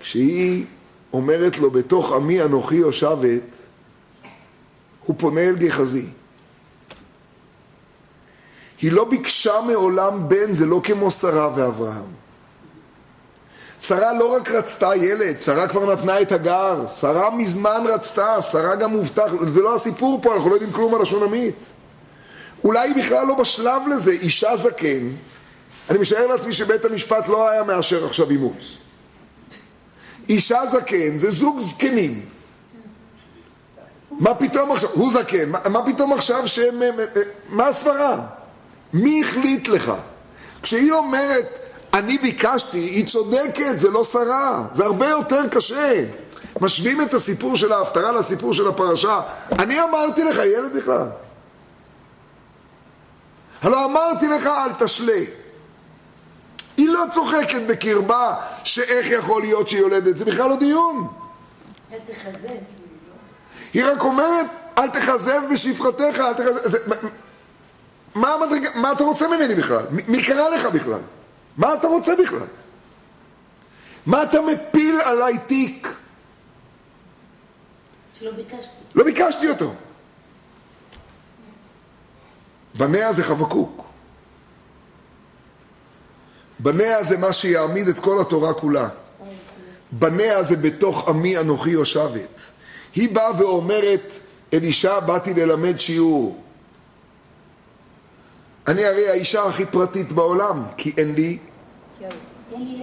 [0.00, 0.64] כשהיא
[1.12, 3.42] אומרת לו, בתוך עמי אנוכי יושבת,
[5.04, 6.06] הוא פונה אל גחזי.
[8.80, 12.20] היא לא ביקשה מעולם בן, זה לא כמו שרה ואברהם.
[13.80, 18.90] שרה לא רק רצתה ילד, שרה כבר נתנה את הגר, שרה מזמן רצתה, שרה גם
[18.90, 21.54] מובטח, זה לא הסיפור פה, אנחנו לא יודעים כלום על השונמית.
[22.64, 25.08] אולי היא בכלל לא בשלב לזה, אישה זקן,
[25.90, 28.79] אני משער לעצמי שבית המשפט לא היה מאשר עכשיו אימוץ.
[30.30, 32.20] אישה זקן זה זוג זקנים.
[34.10, 36.82] מה פתאום עכשיו, הוא זקן, מה, מה פתאום עכשיו שהם,
[37.48, 38.20] מה הסברה?
[38.92, 39.92] מי החליט לך?
[40.62, 41.58] כשהיא אומרת,
[41.94, 46.04] אני ביקשתי, היא צודקת, זה לא שרה, זה הרבה יותר קשה.
[46.60, 49.20] משווים את הסיפור של ההפטרה לסיפור של הפרשה.
[49.58, 51.06] אני אמרתי לך, ילד בכלל.
[53.62, 55.20] הלא אמרתי לך, אל תשלה.
[57.00, 58.34] לא צוחקת בקרבה
[58.64, 61.08] שאיך יכול להיות שהיא יולדת, זה בכלל לא דיון.
[63.74, 64.46] היא רק אומרת,
[64.78, 66.68] אל תכזב בשפחתך, אל תכזב...
[66.68, 66.78] זה,
[68.14, 68.66] מה, המדרג...
[68.74, 69.84] מה אתה רוצה ממני בכלל?
[69.90, 71.00] מי, מי קרא לך בכלל?
[71.56, 72.46] מה אתה רוצה בכלל?
[74.06, 75.88] מה אתה מפיל עליי תיק?
[78.18, 78.76] שלא ביקשתי.
[78.94, 79.74] לא ביקשתי אותו.
[82.74, 83.89] בניה זה חבקוק.
[86.62, 88.88] בניה זה מה שיעמיד את כל התורה כולה.
[89.92, 92.40] בניה זה בתוך עמי אנוכי יושבת.
[92.94, 94.12] היא באה ואומרת,
[94.52, 96.42] אלישע, באתי ללמד שיעור.
[98.66, 101.38] אני הרי האישה הכי פרטית בעולם, כי אין לי.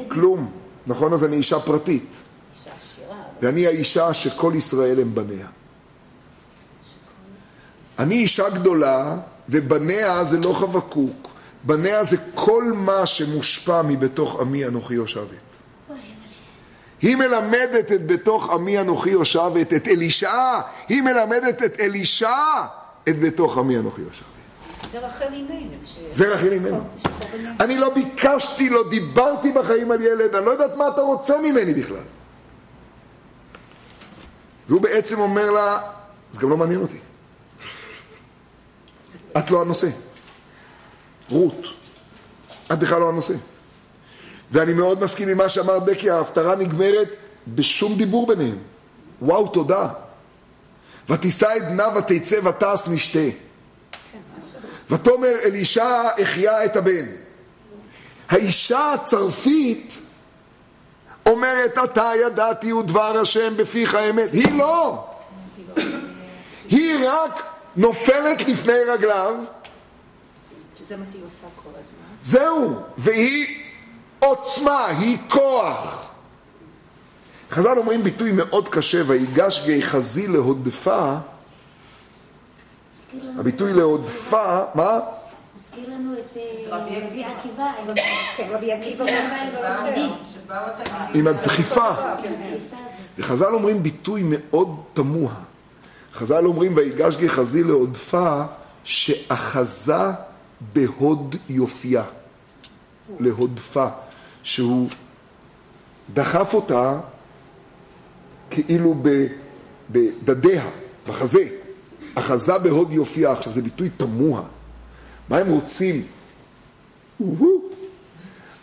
[0.08, 0.52] כלום.
[0.88, 1.14] נכון?
[1.14, 2.16] אז אני אישה פרטית.
[3.42, 5.48] ואני האישה שכל ישראל הם בניה.
[8.00, 9.18] אני אישה גדולה,
[9.50, 11.27] ובניה זה לא חבקוק.
[11.64, 15.28] בניה זה כל מה שמושפע מבתוך עמי אנוכי יושבת.
[17.02, 22.36] היא מלמדת את בתוך עמי אנוכי יושבת, את אלישע, היא מלמדת את אלישע
[23.10, 24.26] את בתוך עמי אנוכי יושבת.
[24.92, 25.72] זה רחל אימנו.
[26.12, 26.82] זה רחל אימנו.
[27.34, 31.38] בני- אני לא ביקשתי, לא דיברתי בחיים על ילד, אני לא יודעת מה אתה רוצה
[31.42, 31.98] ממני בכלל.
[34.70, 35.80] והוא בעצם אומר לה,
[36.32, 36.98] זה גם לא מעניין אותי.
[39.38, 39.88] את לא הנושא.
[41.30, 41.62] רות,
[42.74, 43.34] את בכלל לא הנושא.
[44.52, 47.10] ואני מאוד מסכים עם מה שאמר בקי, ההפטרה נגמרת
[47.48, 48.58] בשום דיבור ביניהם.
[49.22, 49.88] וואו, תודה.
[51.10, 53.20] ותישא בנה ותצא ותעש משתה.
[54.90, 57.06] ותאמר אלישע החיה את הבן.
[58.30, 59.98] האישה הצרפית
[61.26, 64.34] אומרת אתה ידעתי ודבר השם בפיך אמת.
[64.34, 65.08] היא לא.
[66.70, 67.44] היא רק
[67.76, 69.36] נופלת לפני רגליו,
[70.88, 72.16] שזה מה שהיא עושה כל הזמן.
[72.22, 73.64] זהו, והיא
[74.20, 76.10] עוצמה, היא כוח.
[77.52, 81.16] חז"ל אומרים ביטוי מאוד קשה, ויגש גיחזי להודפה,
[83.40, 85.00] הביטוי להודפה, מה?
[85.56, 87.64] מזכיר לנו את אה, רבי עקיבא.
[87.64, 87.96] עם-
[88.38, 89.04] כן, רבי עקיבא
[91.28, 91.96] הדחיפה.
[92.24, 92.76] כן, הזה.
[93.18, 95.34] וחז"ל אומרים ביטוי מאוד תמוה.
[96.14, 98.42] חז"ל אומרים ויגש גיחזי להודפה
[98.84, 99.94] שאחזה
[100.74, 102.04] בהוד יופייה.
[103.20, 103.88] להודפה.
[104.44, 104.90] שהוא
[106.14, 107.00] דחף אותה
[108.50, 108.96] כאילו
[109.92, 110.66] בדדיה,
[111.08, 111.48] בחזה.
[112.16, 113.32] אחזה בהוד יופייה.
[113.32, 114.44] עכשיו זה ביטוי תמוה.
[115.30, 116.06] מה הם רוצים?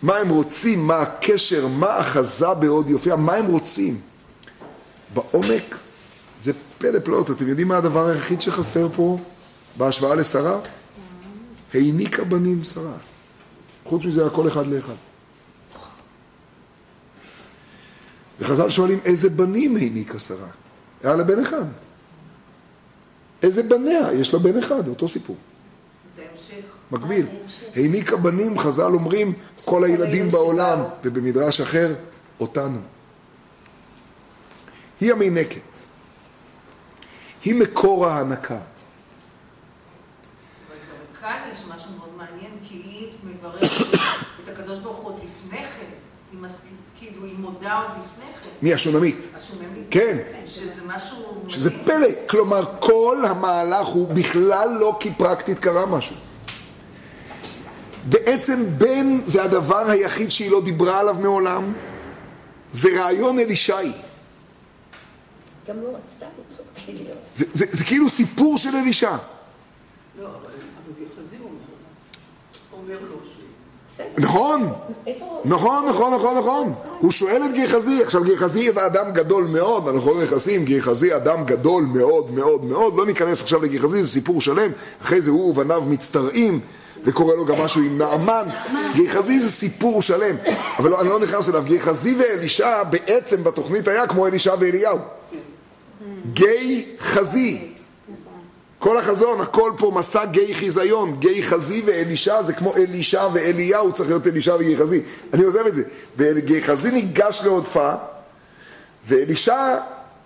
[0.02, 0.86] מה הם רוצים?
[0.86, 1.66] מה הקשר?
[1.66, 3.16] מה אחזה בהוד יופייה?
[3.16, 4.00] מה הם רוצים?
[5.14, 5.78] בעומק
[6.40, 7.30] זה פלא פלאות.
[7.30, 9.18] אתם יודעים מה הדבר היחיד שחסר פה
[9.76, 10.58] בהשוואה לשרה?
[11.74, 12.96] העניקה בנים שרה.
[13.84, 14.94] חוץ מזה הכל אחד לאחד.
[18.40, 20.48] וחז"ל שואלים איזה בנים העניקה שרה?
[21.02, 21.64] היה לה בן אחד.
[23.42, 24.12] איזה בניה?
[24.12, 25.36] יש לה בן אחד, אותו סיפור.
[26.90, 27.26] מקביל.
[27.74, 29.32] העניקה בנים, חז"ל אומרים,
[29.64, 31.94] כל הילדים בעולם, ובמדרש אחר,
[32.40, 32.78] אותנו.
[35.00, 35.60] היא המינקת.
[37.44, 38.54] היא מקור ההנקה.
[38.54, 38.62] אבל
[40.76, 43.98] גם כאן יש משהו מאוד מעניין, כי היא מברכת
[44.42, 45.90] את הקדוש ברוך הוא עוד לפני כן.
[46.32, 46.33] היא מסכים,
[46.98, 48.48] כאילו, היא מודה עוד לפני כן.
[48.62, 49.16] מי השונמית?
[49.36, 49.86] השונמית.
[49.90, 50.18] כן.
[50.46, 51.44] שזה משהו...
[51.48, 51.70] שזה.
[51.84, 52.08] פלא.
[52.26, 56.16] כלומר, כל המהלך הוא בכלל לא כי פרקטית קרה משהו.
[58.08, 61.72] בעצם בן זה הדבר היחיד שהיא לא דיברה עליו מעולם.
[62.72, 63.92] זה רעיון אלישאי.
[65.68, 67.10] גם לא רצתה אותו, כאילו.
[67.36, 69.16] זה, זה, זה כאילו סיפור של אלישע.
[70.18, 72.78] לא, אבל אבל גחזי אומר לה.
[72.78, 73.28] אומר לו ש...
[73.28, 73.83] בסדר.
[74.18, 74.68] נכון.
[75.44, 76.72] נכון, נכון, נכון, נכון.
[76.98, 81.44] הוא שואל את גיחזי, עכשיו גיחזי זה אדם גדול מאוד, אנחנו לא נכנסים, גיחזי אדם
[81.44, 84.70] גדול מאוד מאוד מאוד, לא ניכנס עכשיו לגיחזי, זה סיפור שלם,
[85.02, 86.60] אחרי זה הוא ובניו מצטרעים,
[87.04, 88.48] וקורה לו גם משהו עם נעמן.
[88.94, 90.36] גיחזי זה סיפור שלם,
[90.78, 91.62] אבל לא, אני לא נכנס אליו.
[91.62, 94.98] גיחזי ואלישע בעצם בתוכנית היה כמו אלישע ואליהו.
[96.32, 97.73] גיא חזי.
[98.84, 104.08] כל החזון, הכל פה מסע גיא חיזיון, גיא חזי ואלישע זה כמו אלישע ואליהו, צריך
[104.08, 104.76] להיות אלישע וגיא.
[105.34, 105.82] אני עוזב את זה.
[106.16, 107.92] וגיא חזי ניגש לעודפה,
[109.06, 109.76] ואלישע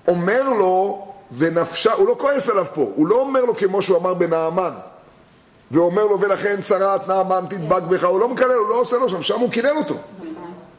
[0.09, 1.07] אומר לו,
[1.39, 4.73] ונפשה, הוא לא כועס עליו פה, הוא לא אומר לו כמו שהוא אמר בנעמן,
[5.71, 9.23] ואומר לו ולכן צרת נעמן תדבק בך, הוא לא מקלל, הוא לא עושה לו שם,
[9.23, 9.95] שם הוא קילל אותו.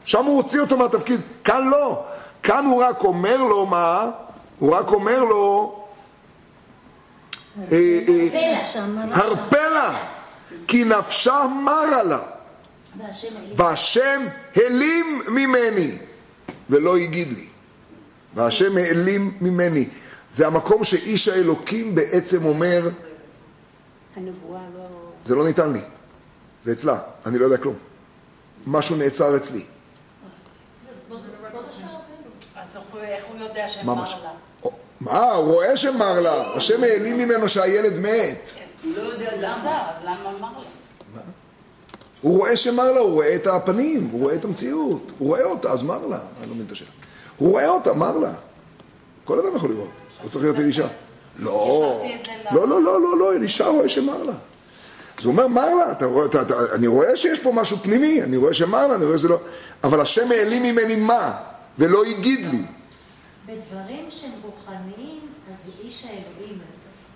[0.04, 2.02] שם הוא הוציא אותו מהתפקיד, כאן לא.
[2.42, 4.10] כאן הוא רק אומר לו מה?
[4.58, 5.80] הוא רק אומר לו, אה, אה,
[7.30, 7.49] פלא שם,
[9.12, 10.06] הרפה לה,
[10.66, 12.22] כי נפשה מרה לה,
[13.56, 15.92] והשם העלים ממני,
[16.70, 17.46] ולא הגיד לי.
[18.34, 19.88] והשם העלים ממני.
[20.32, 22.88] זה המקום שאיש האלוקים בעצם אומר,
[24.16, 24.86] הנבואה לא...
[25.24, 25.80] זה לא ניתן לי,
[26.62, 27.76] זה אצלה, אני לא יודע כלום.
[28.66, 29.64] משהו נעצר אצלי.
[32.56, 32.76] אז
[35.00, 38.38] מה הוא רואה שמר לה, השם העלים ממנו שהילד מת.
[38.84, 39.90] הוא לא יודע למה.
[39.98, 41.22] אז למה מר לה?
[42.20, 45.72] הוא רואה שמר לה, הוא רואה את הפנים, הוא רואה את המציאות, הוא רואה אותה,
[45.72, 46.18] אז מר לה.
[46.40, 46.90] אני לא מבין את השאלה.
[47.38, 48.32] הוא רואה אותה, מר לה.
[49.24, 49.88] כל אדם יכול לראות,
[50.22, 50.86] הוא צריך להיות אלישע.
[51.38, 52.02] לא,
[52.52, 54.32] לא, לא, לא, לא, לא, אלישע רואה שמר לה.
[55.18, 58.22] אז הוא אומר, מר לה, אתה רואה, אתה, אתה, אני רואה שיש פה משהו פנימי,
[58.22, 59.38] אני רואה שמר לה, אני רואה שזה לא...
[59.84, 61.32] אבל השם העלים ממני מה?
[61.78, 62.62] ולא הגיד לי.
[63.50, 65.20] בדברים שהם רוחניים,
[65.52, 66.58] אז הוא איש האלוהים.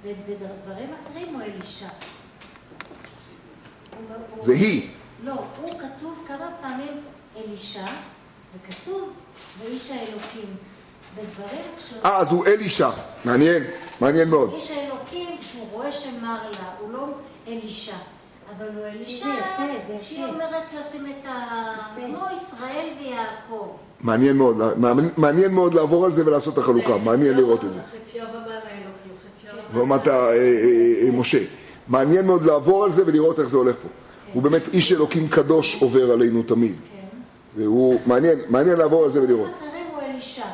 [0.02, 1.88] ובדברים אחרים הוא אלישע.
[4.08, 4.90] הוא- זה היא.
[5.24, 5.32] לא,
[5.62, 7.00] הוא כתוב כמה פעמים
[7.36, 7.84] אלישע,
[8.58, 9.12] וכתוב
[9.58, 10.56] ואיש האלוקים.
[11.16, 12.02] בדברים כשהוא...
[12.04, 12.90] אה, אז הוא אלישע.
[13.24, 13.62] מעניין,
[14.00, 14.52] מעניין מאוד.
[14.54, 17.06] איש האלוקים, כשהוא רואה שמר לה, הוא לא
[17.48, 17.96] אלישע.
[18.56, 19.26] אבל הוא אלישע.
[20.02, 21.74] שהיא אומרת לשים את ה...
[21.96, 23.76] כמו ישראל ויעקב.
[24.04, 24.56] מעניין מאוד,
[25.16, 27.80] מעניין מאוד לעבור על זה ולעשות את החלוקה, מעניין לראות את זה.
[27.80, 29.80] חציו אמר האלוקים, חציו אמר...
[29.80, 30.36] ואמרת, אה, אה,
[31.02, 31.38] אה, משה,
[31.88, 33.88] מעניין מאוד לעבור על זה ולראות איך זה הולך פה.
[34.34, 36.74] הוא באמת איש אלוקים קדוש עובר עלינו תמיד.
[36.92, 36.98] כן.
[37.56, 39.50] והוא, מעניין, מעניין לעבור על זה ולראות.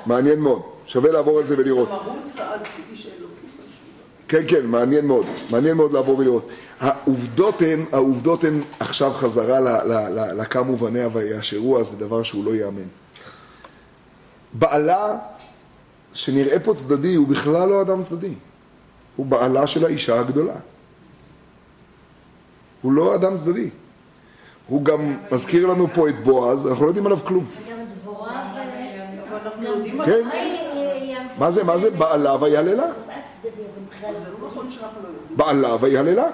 [0.07, 1.89] מעניין מאוד, שווה לעבור על זה ולראות.
[4.29, 6.49] כן, כן, מעניין מאוד, מעניין מאוד לעבור ולראות.
[6.81, 12.45] העובדות הן, העובדות הן עכשיו חזרה ל- ל- ל- לקמו בניה ויאשרוה, זה דבר שהוא
[12.45, 13.00] לא ייאמן.
[14.53, 15.19] בעלה,
[16.15, 18.35] שנראה פה צדדי, הוא בכלל לא אדם צדדי.
[19.17, 20.55] הוא בעלה של האישה הגדולה.
[22.83, 23.71] הוא לא אדם צדדי.
[24.69, 27.45] הוא גם מזכיר לנו פה את בועז, אנחנו לא יודעים עליו כלום.
[28.03, 28.55] דבורה
[29.99, 30.05] ו...
[30.05, 30.29] כן.
[31.39, 35.37] מה זה, מה זה בעלה זה לא נכון שאנחנו לא יודעים.
[35.37, 35.77] בעלה.
[35.77, 36.27] נעלם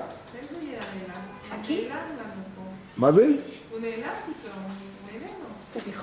[1.90, 2.62] לנו פה.
[2.96, 3.26] מה זה?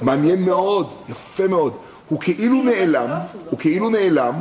[0.02, 1.78] מעניין מאוד, יפה מאוד.
[2.14, 3.10] הוא כאילו נעלם,
[3.50, 4.34] הוא כאילו נעלם,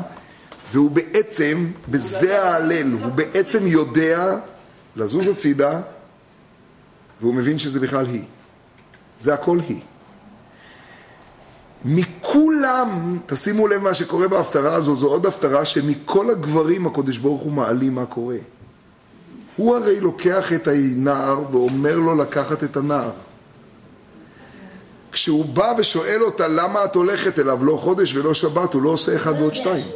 [0.72, 4.36] והוא בעצם, בזה ההלל, הוא בעצם יודע
[4.96, 5.80] לזוז הצידה,
[7.20, 8.22] והוא מבין שזה בכלל היא.
[9.20, 9.80] זה הכל היא.
[11.84, 17.52] מכולם, תשימו לב מה שקורה בהפטרה הזו, זו עוד הפטרה שמכל הגברים הקדוש ברוך הוא
[17.52, 18.38] מעלים מה קורה.
[19.56, 23.10] הוא הרי לוקח את הנער ואומר לו לקחת את הנער.
[25.12, 29.16] כשהוא בא ושואל אותה למה את הולכת אליו לא חודש ולא שבת, הוא לא עושה
[29.16, 29.86] אחד ועוד שתיים.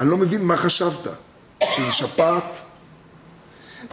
[0.00, 1.08] אני לא מבין מה חשבת,
[1.70, 2.44] שזה שפעת?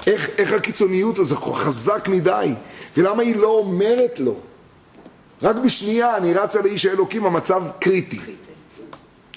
[0.07, 2.53] איך, איך הקיצוניות הזו חזק מדי?
[2.97, 4.36] ולמה היא לא אומרת לו?
[5.41, 8.20] רק בשנייה אני רצה לאיש האלוקים, המצב קריטי.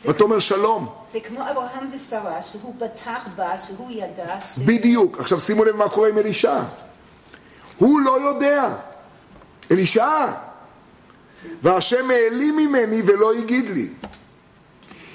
[0.05, 0.89] ותאמר שלום.
[1.13, 4.59] זה כמו אברהם ושרה, שהוא בטח בה, שהוא ידע ש...
[4.59, 5.21] בדיוק.
[5.21, 6.61] עכשיו שימו לב מה קורה עם אלישע.
[7.79, 8.75] הוא לא יודע.
[9.71, 10.27] אלישע,
[11.63, 13.89] והשם העלים ממני ולא הגיד לי.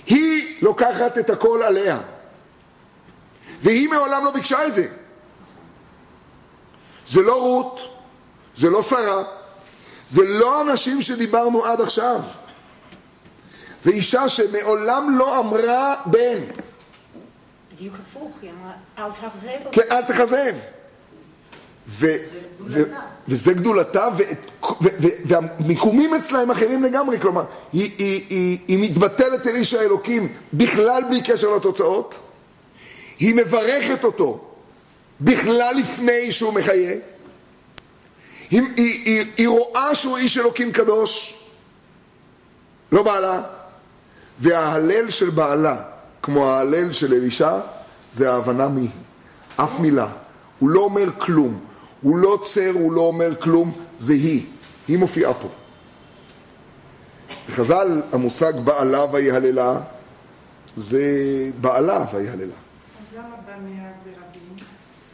[0.06, 2.00] היא לוקחת את הכל עליה.
[3.62, 4.88] והיא מעולם לא ביקשה את זה.
[7.08, 7.80] זה לא רות,
[8.56, 9.24] זה לא שרה,
[10.10, 12.22] זה לא אנשים שדיברנו עד עכשיו.
[13.82, 16.40] זו אישה שמעולם לא אמרה בן.
[17.74, 19.12] בדיוק הפוך, היא אמרה, אל
[19.66, 19.82] אותי.
[19.82, 20.56] כן, אל תכזב.
[21.88, 22.16] ו-
[22.68, 22.84] ו-
[23.28, 28.92] וזה גדולתה, ואת- ו- ו- והמיקומים אצלה הם אחרים לגמרי, כלומר, היא, היא, היא, היא
[28.92, 32.16] מתבטלת אל איש האלוקים בכלל בלי קשר לתוצאות,
[33.20, 34.46] היא מברכת אותו
[35.22, 36.94] בכלל לפני שהוא מחיה,
[38.50, 41.42] היא, היא, היא, היא רואה שהוא איש אלוקים קדוש,
[42.92, 43.42] לא בעלה,
[44.40, 45.78] וההלל של בעלה,
[46.22, 47.60] כמו ההלל של אלישע,
[48.12, 48.88] זה ההבנה מי.
[49.56, 50.08] אף מילה.
[50.60, 51.60] הוא לא אומר כלום.
[52.06, 54.46] הוא לא עוצר, הוא לא אומר כלום, זה היא.
[54.88, 55.48] היא מופיעה פה.
[57.50, 59.80] בחז"ל המושג בעלה ויהללה
[60.78, 61.02] זה
[61.62, 62.44] בעלה ויהללה.
[62.46, 64.66] אז למה בניה ברבים?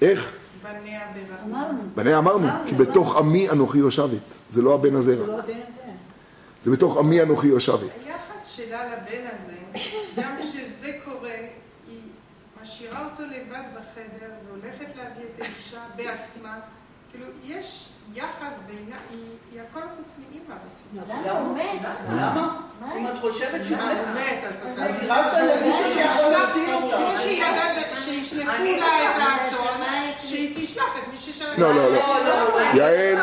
[0.02, 0.36] איך?
[0.64, 1.54] בניה ברבים.
[1.56, 4.22] אמרנו, בניה אמרנו, כי בתוך עמי אנוכי יושבת.
[4.50, 5.28] זה לא הבן הזה זה.
[5.28, 5.92] לא הבן הזה.
[6.62, 7.80] זה בתוך עמי אנוכי יושבת.
[8.06, 9.82] היחס שלה לבן הזה,
[10.18, 11.36] גם כשזה קורה,
[11.88, 12.02] היא
[12.62, 16.60] משאירה אותו לבד בחדר והולכת להביא את האישה בעצמה.
[17.12, 17.86] כאילו, יש
[18.16, 19.20] יחס בינה, היא,
[19.52, 21.18] היא הכל חוץ מאימא בסיפור.
[21.32, 21.82] למה הוא מת?
[22.10, 22.60] למה?
[22.82, 22.96] מה?
[22.96, 24.44] אם את חושבת שהוא למה מת?
[24.78, 26.98] אז היא רצה למישהו שיכול להציל אותה.
[26.98, 29.82] כמו שהיא ידעה שישלחו לה את האתון,
[30.22, 31.48] שהיא תשלח את מי ששלח.
[31.58, 31.98] לא, לא, לא.
[32.74, 33.18] יעל,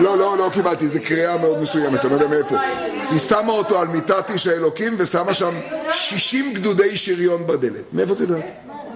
[0.00, 2.56] לא, לא, לא קיבלתי, זו קריאה מאוד מסוימת, אני לא יודע מאיפה.
[3.10, 5.54] היא שמה אותו על מיטת איש האלוקים ושמה שם
[5.92, 7.84] 60 גדודי שריון בדלת.
[7.92, 8.44] מאיפה את יודעת?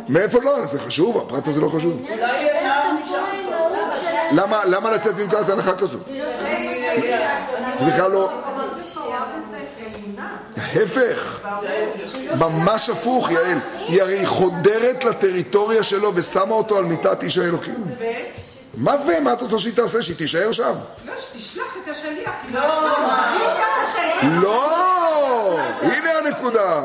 [0.08, 0.66] מאיפה לא?
[0.66, 2.00] זה חשוב, הפרט הזה לא חשוב.
[2.62, 2.93] למה,
[4.64, 5.98] למה לצאת מנקודת הנחה כזו?
[7.78, 8.30] זה בכלל לא...
[10.56, 11.40] ההפך,
[12.38, 13.58] ממש הפוך, יעל.
[13.78, 17.84] היא הרי חודרת לטריטוריה שלו ושמה אותו על מיטת איש האלוקים.
[18.74, 19.20] מה ו?
[19.20, 20.02] מה את רוצה שהיא תעשה?
[20.02, 20.72] שהיא תישאר שם?
[21.06, 22.30] לא, שתשלח את השליח.
[24.42, 25.58] לא!
[25.82, 26.82] הנה הנקודה.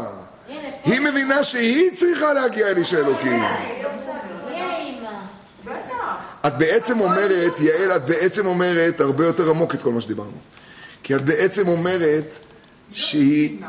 [0.85, 3.43] היא מבינה שהיא צריכה להגיע אל איש האלוקים.
[6.47, 10.37] את בעצם אומרת, יעל, את בעצם אומרת הרבה יותר עמוק את כל מה שדיברנו.
[11.03, 12.39] כי את בעצם אומרת
[12.91, 13.61] שהיא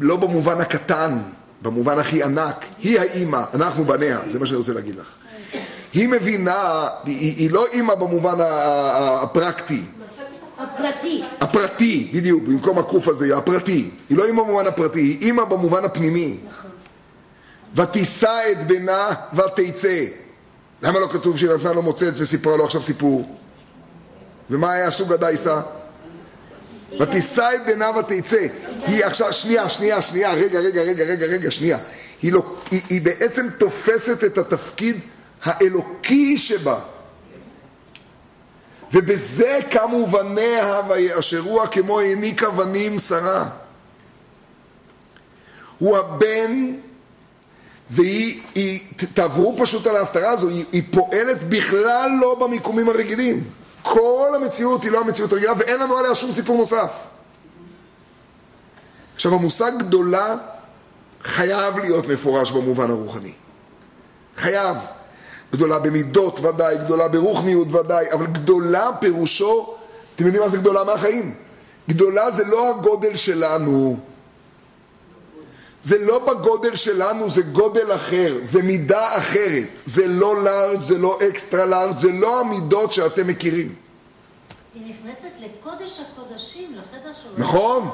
[0.00, 1.18] לא במובן הקטן,
[1.62, 5.06] במובן הכי ענק, היא האימא, אנחנו בניה, זה מה שאני רוצה להגיד לך.
[5.92, 9.82] היא מבינה, היא, היא לא אימא במובן הפרקטי,
[10.58, 11.22] הפרטי.
[11.40, 13.90] הפרטי, בדיוק, במקום הקוף הזה, הפרטי.
[14.10, 16.36] היא לא אימא במובן הפרטי, היא אימא במובן הפנימי.
[17.74, 20.04] ותישא את בנה ותצא.
[20.82, 23.36] למה לא כתוב שהיא נתנה לו מוצץ וסיפרה לו עכשיו סיפור?
[24.50, 25.60] ומה היה סוג הדייסה?
[27.00, 28.46] ותישא את בנה ותצא.
[28.86, 31.78] היא עכשיו, שנייה, שנייה, שנייה, רגע, רגע, רגע, רגע, רגע, שנייה.
[32.22, 35.00] היא, לא, היא, היא בעצם תופסת את התפקיד
[35.42, 36.80] האלוקי שבה.
[38.92, 43.48] ובזה קמו בניה ויאשרוה כמו העניקה בנים שרה.
[45.78, 46.74] הוא הבן,
[47.90, 48.80] והיא, היא,
[49.14, 53.44] תעברו פשוט על ההפטרה הזו, היא, היא פועלת בכלל לא במיקומים הרגילים.
[53.82, 56.92] כל המציאות היא לא המציאות הרגילה, ואין לנו עליה שום סיפור נוסף.
[59.14, 60.36] עכשיו, המושג גדולה
[61.22, 63.32] חייב להיות מפורש במובן הרוחני.
[64.36, 64.76] חייב.
[65.52, 69.74] גדולה במידות ודאי, גדולה ברוחניות ודאי, אבל גדולה פירושו,
[70.16, 71.34] אתם יודעים מה זה גדולה מהחיים?
[71.88, 73.96] גדולה זה לא הגודל שלנו,
[75.82, 81.18] זה לא בגודל שלנו, זה גודל אחר, זה מידה אחרת, זה לא לארג', זה לא
[81.28, 83.74] אקסטרה לארג', זה לא המידות שאתם מכירים.
[84.74, 87.32] היא נכנסת לקודש הקודשים, לחדר שלו.
[87.36, 87.90] נכון,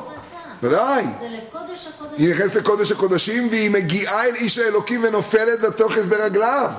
[0.63, 1.05] זה ודאי.
[1.21, 2.27] זה לקודש הקודשים.
[2.27, 6.71] היא נכנסת לקודש הקודשים והיא מגיעה אל איש האלוקים ונופלת לתוכס ברגליו.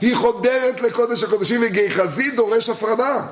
[0.00, 3.26] היא חודרת לקודש הקודשים וגיחזי דורש הפרדה.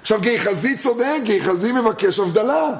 [0.00, 2.72] עכשיו גיחזי צודק, גיחזי מבקש הבדלה.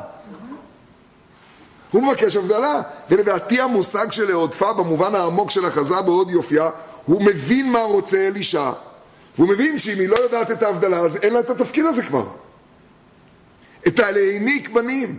[1.91, 2.81] הוא מבקש הבדלה,
[3.11, 6.71] ולדעתי המושג של העודפה במובן העמוק של החזה בעוד יופייה,
[7.05, 8.73] הוא מבין מה רוצה אלישע,
[9.37, 12.27] והוא מבין שאם היא לא יודעת את ההבדלה אז אין לה את התפקיד הזה כבר.
[13.87, 15.19] את הלהעניק בנים.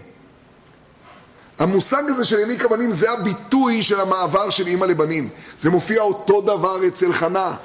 [1.59, 5.30] המושג הזה של העניק הבנים זה הביטוי של המעבר של אימא לבנים.
[5.59, 7.55] זה מופיע אותו דבר אצל חנה.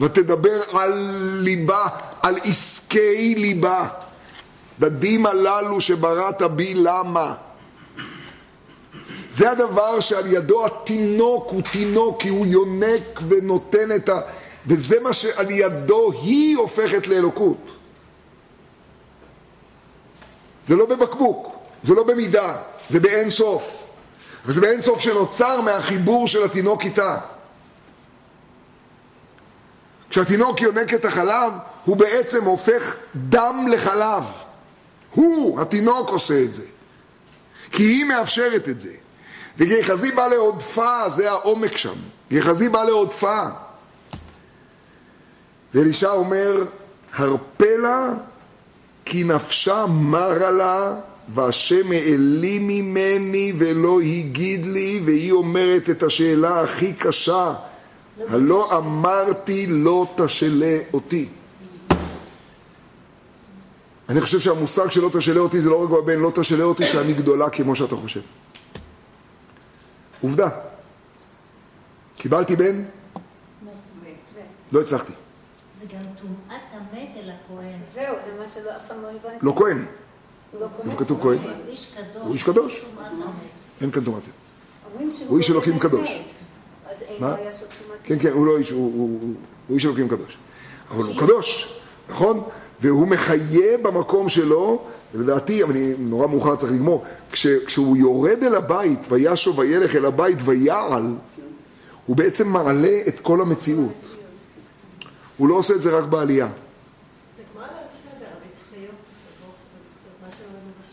[0.00, 0.92] ותדבר על
[1.40, 1.86] ליבה,
[2.22, 3.88] על עסקי ליבה.
[4.78, 7.34] בדים הללו שבראת בי למה?
[9.30, 14.20] זה הדבר שעל ידו התינוק הוא תינוק כי הוא יונק ונותן את ה...
[14.66, 17.70] וזה מה שעל ידו היא הופכת לאלוקות.
[20.66, 22.56] זה לא בבקבוק, זה לא במידה,
[22.88, 23.84] זה באין סוף.
[24.46, 27.18] וזה באין סוף שנוצר מהחיבור של התינוק איתה.
[30.10, 31.52] כשהתינוק יונק את החלב,
[31.84, 34.24] הוא בעצם הופך דם לחלב.
[35.14, 36.64] הוא, התינוק, עושה את זה.
[37.72, 38.92] כי היא מאפשרת את זה.
[39.58, 41.94] וגיחזי בא לעודפה, זה העומק שם.
[42.30, 43.42] גיחזי בא לעודפה.
[45.74, 46.64] ואלישע אומר,
[47.12, 48.12] הרפה לה
[49.04, 50.94] כי נפשה מרה לה
[51.34, 57.54] והשם העלים ממני ולא הגיד לי והיא אומרת את השאלה הכי קשה
[58.28, 61.28] הלא אמרתי לא תשלה אותי
[64.08, 67.12] אני חושב שהמושג של לא תשלה אותי זה לא רק בבן לא תשלה אותי שאני
[67.12, 68.20] גדולה כמו שאתה חושב
[70.20, 70.48] עובדה
[72.16, 72.84] קיבלתי בן
[74.72, 75.12] לא הצלחתי
[75.80, 77.78] זה גם טומאת המת אל הכהן.
[77.92, 79.46] זהו, זה מה שלא, אף פעם לא הבנתי.
[79.46, 79.84] לא כהן
[80.60, 81.38] לא איפה כתוב כהן?
[82.22, 82.84] הוא איש קדוש.
[83.80, 84.22] אין כאן טומאת
[85.28, 86.10] הוא איש אלוקים קדוש.
[86.10, 86.26] מת.
[86.90, 87.34] אז אין מה?
[87.34, 89.36] בעיה של תרומת כן, כן, הוא לא איש, הוא
[89.70, 90.36] איש אלוקים קדוש.
[90.90, 92.48] אבל הוא קדוש, נכון?
[92.80, 94.82] והוא מחיה במקום שלו,
[95.14, 100.38] ולדעתי, אני נורא מאוחר צריך לגמור, כש, כשהוא יורד אל הבית, וישוב וילך אל הבית
[100.44, 101.14] ויעל,
[102.06, 104.16] הוא בעצם מעלה את כל המציאות.
[105.36, 106.48] הוא לא עושה את זה רק בעלייה.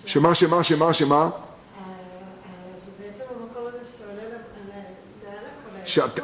[0.06, 1.30] שמה, שמה, שמה, שמה?
[5.86, 6.22] שאתה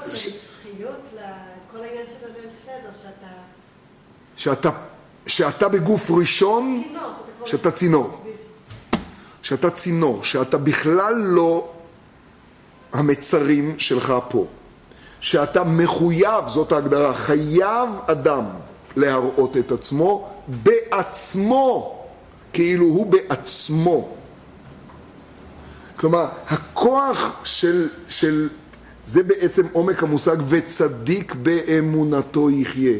[4.38, 4.70] שאתה,
[5.28, 7.12] שאתה בגוף ראשון, צינור,
[7.46, 8.20] שאתה צינור.
[9.42, 11.70] שאתה צינור, שאתה בכלל לא
[12.94, 14.46] המצרים שלך פה.
[15.20, 18.46] שאתה מחויב, זאת ההגדרה, חייב אדם
[18.96, 22.00] להראות את עצמו בעצמו,
[22.54, 24.10] כאילו הוא בעצמו.
[25.96, 28.50] כלומר, הכוח של, של,
[29.06, 32.98] זה בעצם עומק המושג וצדיק באמונתו יחיה.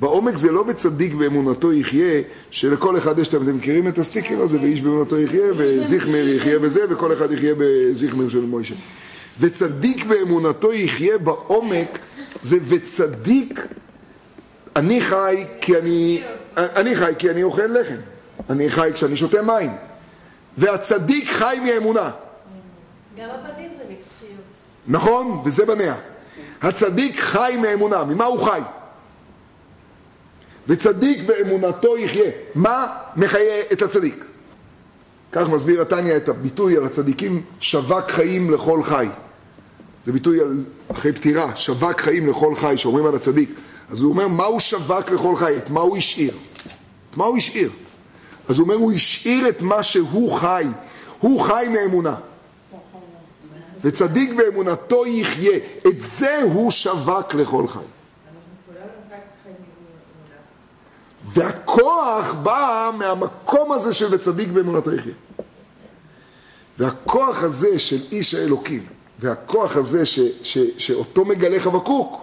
[0.00, 4.80] בעומק זה לא וצדיק באמונתו יחיה, שלכל אחד יש, אתם מכירים את הסטיקר הזה, ואיש
[4.80, 8.74] באמונתו יחיה, וזיכמר יחיה בזה, וכל אחד יחיה בזיכמר של מוישה.
[9.40, 11.98] וצדיק באמונתו יחיה בעומק,
[12.42, 13.66] זה וצדיק,
[14.76, 16.22] אני חי כי אני,
[16.56, 18.00] אני חי כי אני אוכל לחם,
[18.50, 19.70] אני חי כשאני שותה מים,
[20.58, 22.10] והצדיק חי מאמונה.
[23.16, 24.32] גם הבנים זה נצחיות.
[24.86, 25.42] נכון?
[25.44, 25.94] וזה בניה.
[26.62, 28.04] הצדיק חי מאמונה.
[28.04, 28.60] ממה הוא חי?
[30.68, 32.30] וצדיק באמונתו יחיה.
[32.54, 32.86] מה
[33.16, 34.24] מחיה את הצדיק?
[35.32, 39.06] כך מסביר התניא את הביטוי על הצדיקים, שווק חיים לכל חי.
[40.02, 43.50] זה ביטוי על אחרי פטירה, שווק חיים לכל חי, שאומרים על הצדיק.
[43.90, 45.56] אז הוא אומר, מה הוא שווק לכל חי?
[45.56, 46.34] את מה הוא השאיר?
[47.10, 47.70] את מה הוא השאיר?
[48.48, 50.64] אז הוא אומר, הוא השאיר את מה שהוא חי.
[51.18, 52.14] הוא חי מאמונה.
[53.82, 55.58] וצדיק באמונתו יחיה.
[55.86, 57.78] את זה הוא שווק לכל חי.
[61.32, 65.12] והכוח בא מהמקום הזה של וצדיק באמונתו יחיה.
[66.78, 68.86] והכוח הזה של איש האלוקים,
[69.18, 72.20] והכוח הזה ש, ש, שאותו מגלה חבקוק,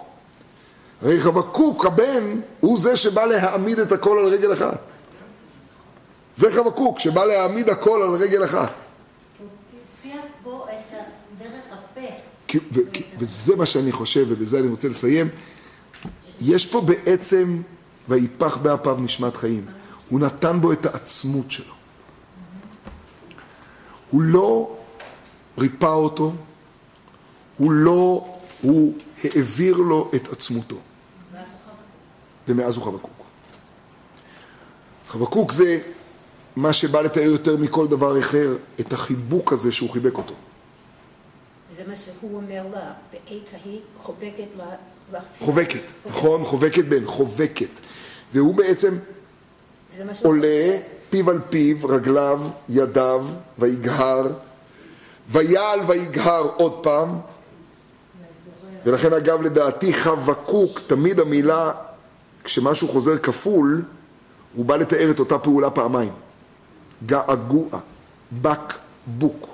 [1.02, 4.78] הרי חבקוק הבן הוא זה שבא להעמיד את הכל על רגל אחת.
[6.36, 8.70] זה חבקוק שבא להעמיד הכל על רגל אחת.
[13.18, 15.28] וזה מה שאני חושב, ובזה אני רוצה לסיים.
[16.40, 17.62] יש פה בעצם,
[18.08, 19.66] ויפח באפיו נשמת חיים.
[20.08, 21.74] הוא נתן בו את העצמות שלו.
[24.10, 24.76] הוא לא
[25.58, 26.32] ריפא אותו,
[27.58, 28.94] הוא לא, הוא
[29.24, 30.76] העביר לו את עצמותו.
[32.48, 33.10] ומאז הוא חבקוק.
[35.08, 35.80] חבקוק זה
[36.56, 40.34] מה שבא לתאר יותר מכל דבר אחר, את החיבוק הזה שהוא חיבק אותו.
[41.70, 44.74] וזה מה שהוא אומר לה, בעת ההיא חובקת לה.
[45.38, 46.44] חובקת, נכון?
[46.44, 47.68] חובקת בן, חובקת.
[48.32, 48.94] והוא בעצם
[50.22, 50.78] עולה
[51.10, 53.26] פיו על פיו, רגליו, ידיו,
[53.58, 54.26] ויגהר,
[55.28, 57.18] ויעל ויגהר עוד פעם,
[58.84, 61.72] ולכן אגב לדעתי חבקוק, תמיד המילה,
[62.44, 63.82] כשמשהו חוזר כפול,
[64.54, 66.12] הוא בא לתאר את אותה פעולה פעמיים.
[67.06, 67.68] געגוע,
[68.32, 68.74] בק,
[69.06, 69.46] בוק.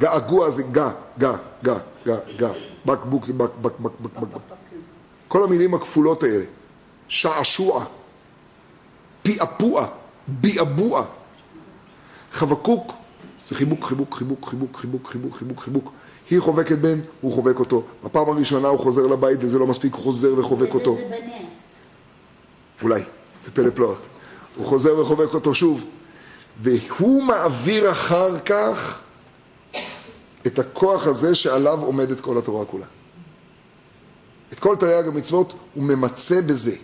[0.00, 1.32] געגוע זה גע, גע,
[1.64, 2.50] גע, גע, גע.
[2.86, 4.28] בק, בוק זה בק, בק, בק, בק, בק.
[4.34, 4.40] בק.
[5.28, 6.44] כל המילים הכפולות האלה.
[7.08, 7.84] שעשוע,
[9.22, 9.86] פיעפוע,
[10.28, 11.04] ביעבוע.
[12.32, 12.92] חבקוק
[13.48, 15.92] זה חיבוק, חיבוק, חיבוק, חיבוק, חיבוק, חיבוק, חיבוק, חיבוק.
[16.30, 17.82] היא חובקת בן, הוא חובק אותו.
[18.04, 20.92] בפעם הראשונה הוא חוזר לבית וזה לא מספיק, הוא חוזר וחובק אותו.
[20.92, 21.38] וזה זה בניה.
[22.82, 23.02] אולי,
[23.40, 23.98] זה פלא פלאות.
[24.56, 25.84] הוא חוזר וחובק אותו שוב.
[26.58, 29.02] והוא מעביר אחר כך
[30.46, 32.86] את הכוח הזה שעליו עומדת כל התורה כולה.
[34.52, 36.76] את כל תרי"ג המצוות הוא ממצה בזה.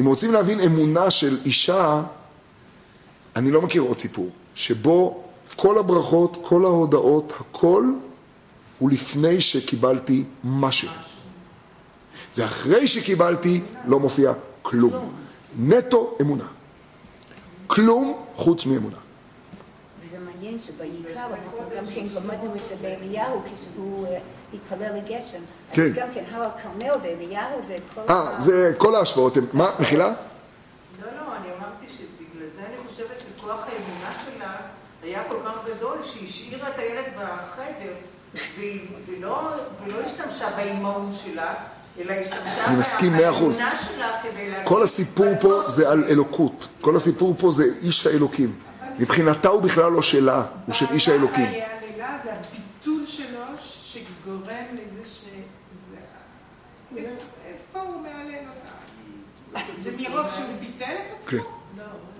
[0.00, 2.02] אם רוצים להבין אמונה של אישה,
[3.36, 5.24] אני לא מכיר עוד סיפור, שבו
[5.56, 7.84] כל הברכות, כל ההודעות, הכל
[8.78, 10.88] הוא לפני שקיבלתי משהו.
[12.36, 14.32] ואחרי שקיבלתי לא מופיע
[14.62, 15.12] כלום.
[15.58, 16.46] נטו אמונה.
[17.66, 19.05] כלום חוץ מאמונה.
[20.46, 24.18] מעניין שבעיקר אנחנו גם כן למדנו את זה באליהו כשהוא אה,
[24.54, 25.38] התפלל לגשם.
[25.72, 25.82] כן.
[25.82, 28.12] אז גם כן הר הכרמל ואליהו וכל...
[28.12, 30.06] אה, זה כל ההשוואות, הם- מה, מחילה?
[30.06, 30.12] לא,
[31.06, 34.52] לא, אני אמרתי שבגלל זה אני חושבת שכוח האמונה שלה
[35.02, 37.92] היה כל כך גדול, שהיא השאירה את הילד בחדר,
[39.08, 39.50] ולא,
[39.84, 41.54] ולא השתמשה באימהות שלה,
[42.00, 43.58] אלא השתמשה אני מסכים מאה אחוז.
[44.64, 46.68] כל הסיפור פה זה על אלוקות.
[46.80, 48.54] כל הסיפור פה זה איש האלוקים.
[48.98, 51.44] מבחינתה הוא בכלל לא שלה, הוא של איש האלוקים.
[51.44, 55.24] ההיעללה זה הביטול שלו שגורם לזה ש...
[57.46, 59.64] איפה הוא מהלל אותה?
[59.82, 61.56] זה מרוב שהוא ביטל את כן, עצמו?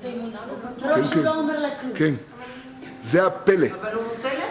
[0.02, 0.90] בגדול.
[0.90, 1.92] מרוב שהוא לא אומר לה כלום.
[1.94, 2.14] כן.
[3.02, 3.66] זה הפלא.
[3.66, 4.46] אבל הוא נותן לה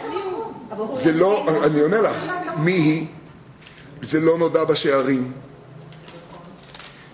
[0.94, 3.08] זה לא, אני עונה לך, מי היא?
[4.02, 5.32] זה לא נודע בשערים.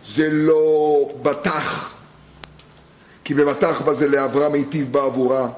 [0.03, 0.63] זה לא
[1.21, 1.93] בטח,
[3.31, 5.49] כי בבטח בה זה לאברהם היטיב בעבורה.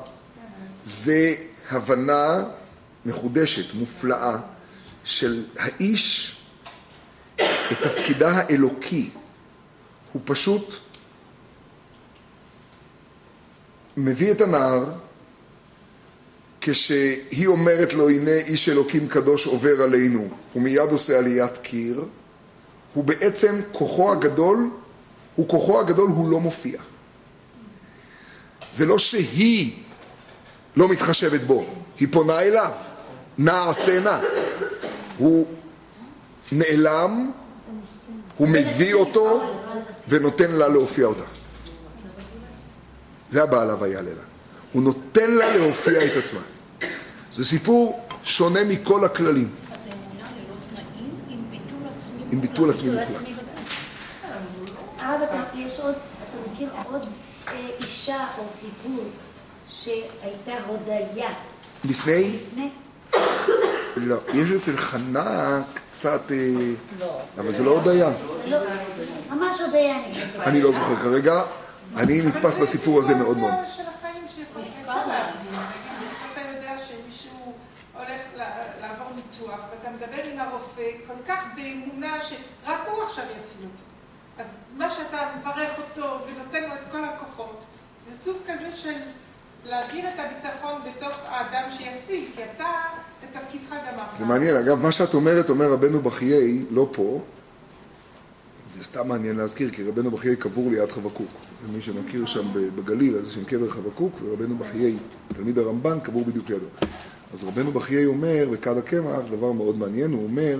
[0.84, 1.36] זה
[1.69, 2.43] הבנה
[3.05, 4.38] מחודשת, מופלאה,
[5.03, 6.38] של האיש
[7.36, 9.09] את תפקידה האלוקי.
[10.13, 10.74] הוא פשוט
[13.97, 14.86] מביא את הנער
[16.61, 22.05] כשהיא אומרת לו, הנה איש אלוקים קדוש עובר עלינו, הוא מיד עושה עליית קיר,
[22.93, 24.69] הוא בעצם כוחו הגדול,
[25.36, 26.80] הוא כוחו הגדול, הוא לא מופיע.
[28.74, 29.74] זה לא שהיא
[30.76, 31.65] לא מתחשבת בו,
[31.99, 32.71] היא פונה אליו,
[33.38, 34.17] נא עשה נא.
[35.17, 35.47] הוא
[36.51, 37.32] נעלם,
[38.38, 39.41] הוא מביא אותו
[40.07, 41.24] ונותן לה להופיע אותה.
[43.30, 44.21] זה הבעל הוויה לילה.
[44.74, 46.39] הוא נותן לה להופיע את עצמה.
[47.34, 49.49] זה סיפור שונה מכל הכללים.
[49.71, 53.30] אז אמונה ללא תנאים עם ביטול עצמי עם ביטול עצמי מוחלט.
[54.99, 57.07] הרב, אתה- יש עוד, אתה מכיר עוד אה,
[57.81, 59.03] אישה או סיפור
[59.69, 61.29] שהייתה הודיה
[61.85, 62.69] לפני, לפני?
[63.95, 66.37] לא, יש אצל חנה קצת, אה,
[66.99, 67.21] לא.
[67.37, 68.09] אבל זה לא הודיה.
[68.47, 68.57] לא,
[69.29, 69.95] ממש הודיה
[70.45, 71.41] אני לא זוכר כרגע,
[71.95, 73.51] אני נתפס לסיפור הזה מאוד מאוד.
[73.51, 75.35] זה סיטואציה של החיים שיכולים אפשר להבין.
[75.41, 77.53] נגיד, אתה יודע שמישהו
[77.93, 78.21] הולך
[78.81, 83.92] לעבור ניתוח, ואתה מדבר עם הרופא כל כך באמונה שרק הוא עכשיו יציל אותו.
[84.38, 84.45] אז
[84.77, 87.63] מה שאתה מברך אותו ונותן לו את כל הכוחות,
[88.09, 88.93] זה סוג כזה של
[89.69, 92.65] להעביר את הביטחון בתוך האדם שיציל, כי אתה,
[93.21, 94.17] זה תפקידך גם עכשיו.
[94.17, 97.21] זה מעניין, אגב, מה שאת אומרת, אומר רבנו בחיי, לא פה,
[98.73, 101.29] זה סתם מעניין להזכיר, כי רבנו בחיי קבור ליד חבקוק.
[101.65, 104.95] ומי שמכיר שם בגליל, איזה שם קבר חבקוק, ורבנו בחיי,
[105.27, 106.65] תלמיד הרמב"ן, קבור בדיוק לידו.
[107.34, 110.59] אז רבנו בחיי אומר, בכד הקמח, דבר מאוד מעניין, הוא אומר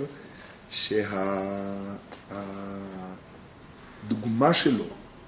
[4.08, 4.84] שהדוגמה שלו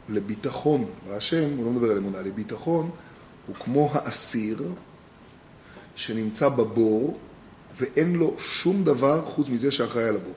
[0.08, 2.90] לביטחון בהשם, הוא לא מדבר על אמונה, לביטחון,
[3.46, 4.72] הוא כמו האסיר
[5.96, 7.18] שנמצא בבור
[7.76, 10.34] ואין לו שום דבר חוץ מזה שאחראי על הבור.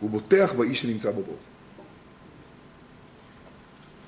[0.00, 1.36] הוא בוטח באיש שנמצא בבור.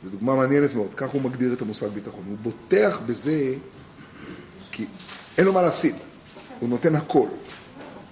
[0.05, 2.25] זו דוגמה מעניינת מאוד, כך הוא מגדיר את המושג ביטחון.
[2.29, 3.55] הוא בוטח בזה
[4.73, 4.87] כי
[5.39, 5.95] אין לו מה להפסיד,
[6.61, 7.29] הוא נותן הכל.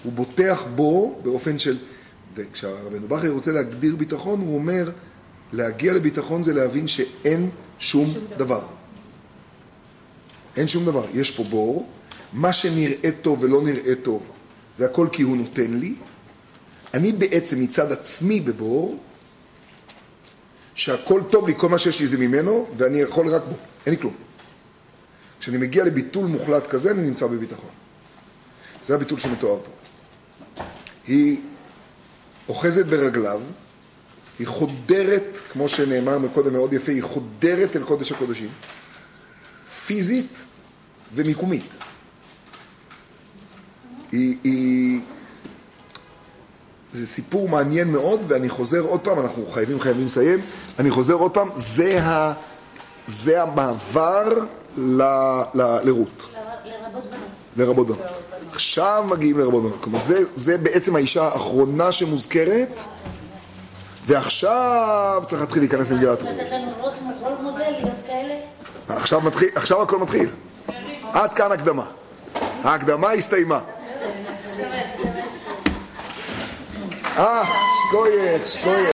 [0.05, 1.77] הוא בוטח בו באופן של...
[2.35, 4.91] וכשהרבנו בכי רוצה להגדיר ביטחון, הוא אומר,
[5.53, 8.63] להגיע לביטחון זה להבין שאין שום דבר.
[10.57, 11.05] אין שום דבר.
[11.15, 11.89] יש פה בור,
[12.33, 14.31] מה שנראה טוב ולא נראה טוב,
[14.77, 15.95] זה הכל כי הוא נותן לי.
[16.95, 18.99] אני בעצם מצד עצמי בבור,
[20.75, 23.55] שהכל טוב לי, כל מה שיש לי זה ממנו, ואני יכול רק בו,
[23.87, 24.15] אין לי כלום.
[25.41, 27.71] כשאני מגיע לביטול מוחלט כזה, אני נמצא בביטחון.
[28.87, 29.71] זה הביטול שמתואר פה.
[31.07, 31.37] היא
[32.49, 33.41] אוחזת ברגליו,
[34.39, 38.49] היא חודרת, כמו שנאמר מקודם מאוד יפה, היא חודרת אל קודש הקודשים,
[39.87, 40.33] פיזית
[41.15, 41.67] ומיקומית.
[44.13, 45.01] היא, היא...
[46.93, 50.41] זה סיפור מעניין מאוד, ואני חוזר עוד פעם, אנחנו חייבים, חייבים לסיים,
[50.79, 52.33] אני חוזר עוד פעם, זה, ה...
[53.07, 54.29] זה המעבר
[54.79, 55.03] ל...
[55.55, 55.79] ל...
[55.85, 56.29] לרות,
[56.65, 57.40] לרבות בנות.
[57.57, 57.99] לרבות בנות.
[58.53, 59.77] עכשיו מגיעים לרבות בנות.
[59.81, 62.81] כלומר, זה, זה בעצם האישה האחרונה שמוזכרת,
[64.07, 66.33] ועכשיו צריך להתחיל להיכנס למגילת רות.
[68.89, 70.29] עכשיו, מתחיל, עכשיו הכל מתחיל.
[71.13, 71.85] עד כאן הקדמה.
[72.65, 73.61] ההקדמה הסתיימה.
[77.19, 77.43] אה,
[77.89, 78.89] שקוייך, שקוייך.